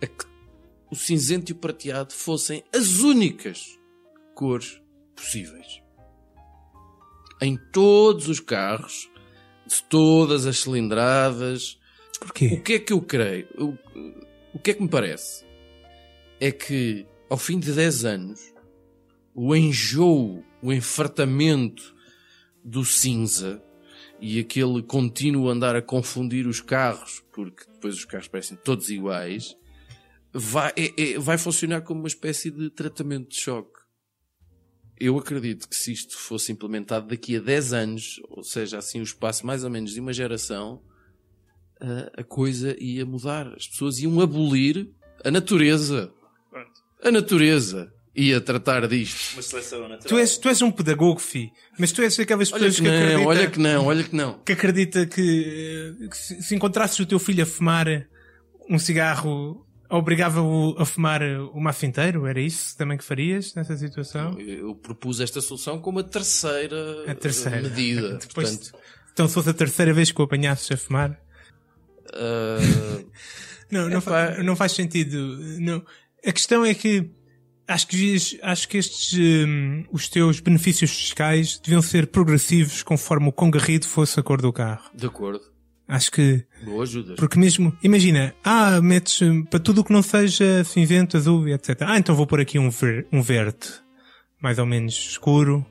a 0.00 0.06
que 0.06 0.24
o 0.90 0.96
cinzento 0.96 1.50
e 1.50 1.54
o 1.54 1.56
prateado 1.56 2.12
fossem 2.12 2.62
as 2.74 3.00
únicas 3.00 3.78
cores 4.34 4.80
possíveis. 5.14 5.82
Em 7.42 7.58
todos 7.72 8.28
os 8.28 8.38
carros, 8.38 9.10
de 9.66 9.82
todas 9.84 10.46
as 10.46 10.58
cilindradas, 10.58 11.78
o 12.16 12.26
Porquê? 12.26 12.56
que 12.58 12.72
é 12.74 12.78
que 12.78 12.92
eu 12.92 13.00
creio? 13.00 13.48
O, 13.58 13.76
o 14.54 14.58
que 14.58 14.72
é 14.72 14.74
que 14.74 14.82
me 14.82 14.88
parece? 14.88 15.44
É 16.38 16.52
que 16.52 17.06
ao 17.28 17.36
fim 17.36 17.58
de 17.58 17.72
10 17.72 18.04
anos, 18.04 18.54
o 19.34 19.54
enjoo, 19.54 20.44
o 20.62 20.72
enfartamento 20.72 21.94
do 22.64 22.84
cinza 22.84 23.62
e 24.20 24.38
aquele 24.38 24.82
contínuo 24.82 25.48
andar 25.48 25.74
a 25.76 25.82
confundir 25.82 26.46
os 26.46 26.60
carros, 26.60 27.22
porque 27.32 27.64
depois 27.72 27.94
os 27.94 28.04
carros 28.04 28.28
parecem 28.28 28.56
todos 28.62 28.90
iguais, 28.90 29.56
vai, 30.32 30.72
é- 30.76 31.12
é- 31.12 31.18
vai 31.18 31.38
funcionar 31.38 31.80
como 31.82 32.00
uma 32.00 32.08
espécie 32.08 32.50
de 32.50 32.70
tratamento 32.70 33.30
de 33.30 33.40
choque. 33.40 33.80
Eu 34.98 35.16
acredito 35.18 35.66
que 35.68 35.74
se 35.74 35.92
isto 35.92 36.16
fosse 36.18 36.52
implementado 36.52 37.08
daqui 37.08 37.36
a 37.36 37.40
10 37.40 37.72
anos, 37.72 38.20
ou 38.28 38.44
seja, 38.44 38.76
assim 38.78 39.00
o 39.00 39.02
espaço 39.02 39.46
mais 39.46 39.64
ou 39.64 39.70
menos 39.70 39.92
de 39.92 40.00
uma 40.00 40.12
geração, 40.12 40.82
a- 41.80 42.20
a 42.20 42.24
coisa 42.24 42.76
ia 42.78 43.06
mudar. 43.06 43.48
As 43.54 43.66
pessoas 43.66 43.98
iam 43.98 44.20
abolir 44.20 44.90
a 45.24 45.30
natureza. 45.30 46.12
A 47.02 47.10
natureza 47.10 47.90
ia 48.14 48.40
tratar 48.40 48.86
disto. 48.88 49.34
Uma 49.34 49.42
seleção 49.42 49.80
natural. 49.88 50.00
Tu 50.08 50.18
és, 50.18 50.36
tu 50.38 50.48
és 50.48 50.62
um 50.62 50.70
pedagogo, 50.70 51.20
fi. 51.20 51.50
Mas 51.78 51.92
tu 51.92 52.02
és 52.02 52.18
aquelas 52.18 52.52
Olha 52.52 52.64
pessoas 52.64 52.76
que 52.76 52.82
que, 52.82 52.88
não, 52.88 52.96
acreditam, 52.96 53.26
olha 53.26 53.50
que 53.50 53.58
não, 53.60 53.86
olha 53.86 54.04
que 54.04 54.16
não. 54.16 54.38
que 54.44 54.52
acredita 54.52 55.06
que, 55.06 55.96
eh, 56.02 56.08
que 56.08 56.16
se, 56.16 56.42
se 56.42 56.54
encontrasses 56.54 56.98
o 56.98 57.06
teu 57.06 57.18
filho 57.18 57.42
a 57.42 57.46
fumar 57.46 57.86
um 58.68 58.78
cigarro, 58.78 59.64
obrigava-o 59.88 60.76
a 60.78 60.84
fumar 60.84 61.22
o 61.22 61.60
maço 61.60 61.86
inteiro? 61.86 62.26
Era 62.26 62.40
isso 62.40 62.76
também 62.76 62.98
que 62.98 63.04
farias 63.04 63.54
nessa 63.54 63.76
situação? 63.76 64.38
Eu 64.40 64.74
propus 64.74 65.20
esta 65.20 65.40
solução 65.40 65.78
como 65.80 65.98
a 66.00 66.04
terceira, 66.04 67.04
A 67.10 67.14
terceira. 67.14 67.62
medida. 67.62 68.18
Depois- 68.26 68.50
Portanto, 68.56 68.72
Então 69.12 69.28
se 69.28 69.34
fosse 69.34 69.50
a 69.50 69.54
terceira 69.54 69.92
vez 69.92 70.10
que 70.12 70.20
o 70.20 70.24
apanhasses 70.24 70.70
a 70.70 70.76
fumar? 70.76 71.18
ah, 72.12 72.58
Não, 73.70 73.88
não, 73.88 74.00
fa- 74.00 74.42
não 74.42 74.56
faz 74.56 74.72
sentido. 74.72 75.38
Não. 75.60 75.84
A 76.26 76.32
questão 76.32 76.64
é 76.64 76.74
que 76.74 77.08
acho 77.72 77.86
que, 77.86 78.16
acho 78.42 78.68
que 78.68 78.76
estes, 78.78 79.18
hum, 79.18 79.84
os 79.92 80.08
teus 80.08 80.40
benefícios 80.40 80.90
fiscais 80.90 81.58
deviam 81.58 81.80
ser 81.82 82.08
progressivos 82.08 82.82
conforme 82.82 83.28
o 83.28 83.32
quão 83.32 83.50
garrido 83.50 83.86
fosse 83.86 84.18
a 84.18 84.22
cor 84.22 84.40
do 84.42 84.52
carro. 84.52 84.90
de 84.94 85.06
acordo. 85.06 85.40
Acho 85.88 86.12
que, 86.12 86.44
Boa 86.64 86.84
ajuda. 86.84 87.16
porque 87.16 87.36
mesmo, 87.36 87.76
imagina, 87.82 88.32
ah, 88.44 88.80
metes 88.80 89.20
hum, 89.22 89.42
para 89.44 89.58
tudo 89.58 89.80
o 89.80 89.84
que 89.84 89.92
não 89.92 90.02
seja 90.02 90.62
cinzento, 90.62 91.16
azul 91.16 91.48
e 91.48 91.52
etc. 91.52 91.82
Ah, 91.82 91.98
então 91.98 92.14
vou 92.14 92.26
pôr 92.28 92.40
aqui 92.40 92.58
um, 92.60 92.70
ver, 92.70 93.08
um 93.12 93.20
verde, 93.20 93.66
mais 94.40 94.58
ou 94.60 94.66
menos 94.66 94.94
escuro. 94.94 95.66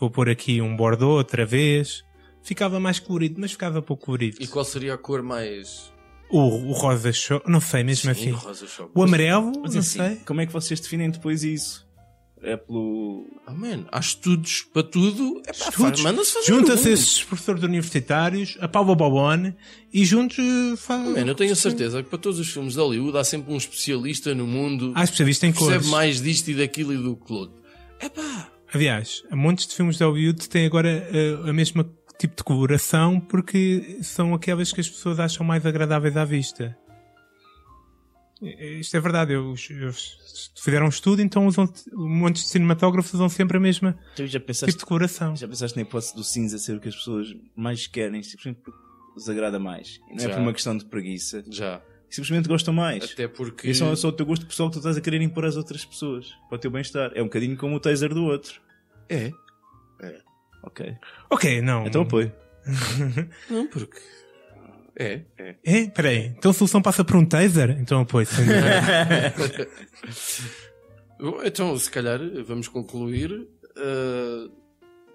Vou 0.00 0.10
pôr 0.10 0.30
aqui 0.30 0.60
um 0.62 0.74
bordeaux 0.74 1.18
outra 1.18 1.44
vez. 1.44 2.02
Ficava 2.42 2.80
mais 2.80 2.98
colorido, 2.98 3.38
mas 3.38 3.52
ficava 3.52 3.82
pouco 3.82 4.06
colorido. 4.06 4.38
E 4.40 4.46
qual 4.46 4.64
seria 4.64 4.94
a 4.94 4.98
cor 4.98 5.22
mais. 5.22 5.92
O, 6.30 6.38
o 6.38 6.72
rosa 6.72 7.12
show, 7.12 7.40
não 7.46 7.60
sei, 7.60 7.82
mesmo 7.82 8.02
Sim, 8.14 8.20
assim. 8.20 8.30
rosa 8.30 8.66
choque. 8.66 8.90
O 8.94 9.02
amarelo, 9.02 9.52
Mas 9.62 9.72
não 9.74 9.80
assim, 9.80 9.98
sei. 9.98 10.16
como 10.26 10.40
é 10.40 10.46
que 10.46 10.52
vocês 10.52 10.78
definem 10.80 11.10
depois 11.10 11.42
isso? 11.42 11.86
É 12.40 12.56
pelo. 12.56 13.26
Ah, 13.46 13.52
man, 13.52 13.86
há 13.90 13.98
estudos 13.98 14.62
para 14.72 14.84
tudo. 14.84 15.42
É 15.44 15.52
pá, 15.52 15.70
Estudos. 15.70 16.02
manda-se 16.02 16.34
fazer. 16.34 16.46
Junta-se 16.46 16.88
um. 16.88 16.92
esses 16.92 17.24
professores 17.24 17.62
universitários, 17.64 18.56
a 18.60 18.68
Paula 18.68 18.94
Bobone, 18.94 19.56
e 19.92 20.04
juntos 20.04 20.38
eh, 20.38 20.76
faz. 20.76 21.02
Man, 21.08 21.26
eu 21.26 21.34
tenho 21.34 21.52
a 21.52 21.56
certeza 21.56 22.00
que 22.00 22.08
para 22.08 22.18
todos 22.18 22.38
os 22.38 22.48
filmes 22.48 22.74
de 22.74 22.78
Hollywood 22.80 23.18
há 23.18 23.24
sempre 23.24 23.52
um 23.52 23.56
especialista 23.56 24.34
no 24.36 24.46
mundo 24.46 24.92
Há 24.94 25.02
especialistas 25.02 25.48
em 25.48 25.52
que 25.52 25.58
percebe 25.58 25.78
cores. 25.80 25.90
mais 25.90 26.22
disto 26.22 26.48
e 26.48 26.54
daquilo 26.54 26.92
e 26.94 26.96
do 26.98 27.16
que 27.16 27.32
outro. 27.32 27.56
É 27.98 28.08
pá, 28.08 28.48
Aliás, 28.72 29.24
há 29.30 29.34
montes 29.34 29.66
de 29.66 29.74
filmes 29.74 29.96
de 29.98 30.04
Hollywood 30.04 30.48
têm 30.48 30.64
agora 30.66 30.88
eh, 31.12 31.38
a 31.44 31.52
mesma 31.52 31.90
tipo 32.18 32.36
de 32.36 32.42
coloração 32.44 33.20
porque 33.20 33.98
são 34.02 34.34
aquelas 34.34 34.72
que 34.72 34.80
as 34.80 34.88
pessoas 34.88 35.20
acham 35.20 35.46
mais 35.46 35.64
agradáveis 35.64 36.16
à 36.16 36.24
vista. 36.24 36.76
Isto 38.40 38.96
é 38.96 39.00
verdade, 39.00 39.32
eles, 39.32 39.68
eles 39.68 40.52
fizeram 40.56 40.86
um 40.86 40.88
estudo, 40.88 41.20
então 41.20 41.46
usam, 41.46 41.68
um 41.92 42.08
monte 42.08 42.36
de 42.36 42.46
cinematógrafos 42.48 43.12
usam 43.14 43.28
sempre 43.28 43.56
a 43.56 43.60
mesma 43.60 43.98
pensaste, 44.46 44.66
tipo 44.66 44.78
de 44.78 44.86
coloração. 44.86 45.34
já 45.34 45.48
pensaste 45.48 45.76
na 45.76 45.82
hipótese 45.82 46.14
do 46.14 46.22
cinza 46.22 46.56
ser 46.56 46.76
o 46.76 46.80
que 46.80 46.88
as 46.88 46.94
pessoas 46.94 47.34
mais 47.56 47.88
querem, 47.88 48.22
simplesmente 48.22 48.60
porque 48.62 48.78
os 49.16 49.28
agrada 49.28 49.58
mais. 49.58 49.98
Não 50.08 50.16
é 50.16 50.20
Já. 50.20 50.30
por 50.30 50.38
uma 50.38 50.52
questão 50.52 50.76
de 50.76 50.84
preguiça. 50.84 51.44
já. 51.50 51.82
Simplesmente 52.08 52.48
gostam 52.48 52.72
mais. 52.72 53.04
Até 53.12 53.28
porque. 53.28 53.68
E 53.68 53.74
só, 53.74 53.94
só 53.94 54.08
o 54.08 54.12
teu 54.12 54.24
gosto 54.24 54.46
pessoal 54.46 54.70
que 54.70 54.76
tu 54.76 54.78
estás 54.78 54.96
a 54.96 55.00
querer 55.00 55.20
impor 55.20 55.44
às 55.44 55.56
outras 55.56 55.84
pessoas. 55.84 56.26
Para 56.48 56.56
o 56.56 56.58
teu 56.58 56.70
bem-estar. 56.70 57.10
É 57.14 57.20
um 57.20 57.26
bocadinho 57.26 57.54
como 57.54 57.76
o 57.76 57.80
taser 57.80 58.14
do 58.14 58.24
outro. 58.24 58.62
É. 59.10 59.30
Ok. 60.62 60.96
Ok, 61.30 61.62
não. 61.62 61.86
Então 61.86 62.02
apoio. 62.02 62.32
Não, 63.48 63.66
porque. 63.66 63.98
É, 64.98 65.22
é. 65.38 65.54
É? 65.64 65.86
Peraí. 65.88 66.26
Então 66.36 66.50
a 66.50 66.54
solução 66.54 66.82
passa 66.82 67.04
por 67.04 67.16
um 67.16 67.24
taser? 67.24 67.70
Então 67.80 68.00
apoio. 68.00 68.26
sem. 68.26 68.44
Bom, 71.20 71.40
Então, 71.44 71.76
se 71.78 71.90
calhar, 71.90 72.20
vamos 72.44 72.68
concluir. 72.68 73.32
Uh, 73.32 74.52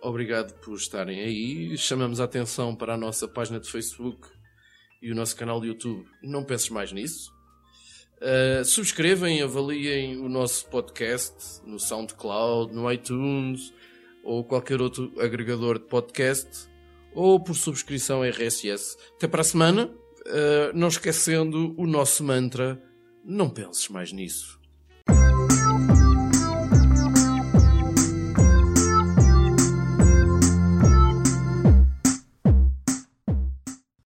obrigado 0.02 0.54
por 0.62 0.76
estarem 0.76 1.20
aí. 1.20 1.78
Chamamos 1.78 2.20
a 2.20 2.24
atenção 2.24 2.76
para 2.76 2.94
a 2.94 2.98
nossa 2.98 3.28
página 3.28 3.60
de 3.60 3.70
Facebook 3.70 4.28
e 5.02 5.12
o 5.12 5.16
nosso 5.16 5.36
canal 5.36 5.60
de 5.60 5.68
YouTube. 5.68 6.06
Não 6.24 6.44
penses 6.44 6.70
mais 6.70 6.92
nisso. 6.92 7.32
Uh, 8.22 8.64
subscrevem, 8.64 9.42
avaliem 9.42 10.18
o 10.18 10.30
nosso 10.30 10.66
podcast 10.70 11.62
no 11.66 11.78
SoundCloud, 11.78 12.74
no 12.74 12.90
iTunes 12.90 13.74
ou 14.24 14.44
qualquer 14.44 14.82
outro 14.82 15.12
agregador 15.20 15.78
de 15.78 15.86
podcast 15.86 16.70
ou 17.14 17.40
por 17.40 17.56
subscrição 17.56 18.24
RSS. 18.24 18.98
Até 19.16 19.28
para 19.28 19.42
a 19.42 19.46
semana. 19.46 19.94
Uh, 20.26 20.72
não 20.74 20.88
esquecendo 20.88 21.76
o 21.78 21.86
nosso 21.86 22.24
mantra: 22.24 22.82
não 23.26 23.50
penses 23.50 23.90
mais 23.90 24.14
nisso. 24.14 24.58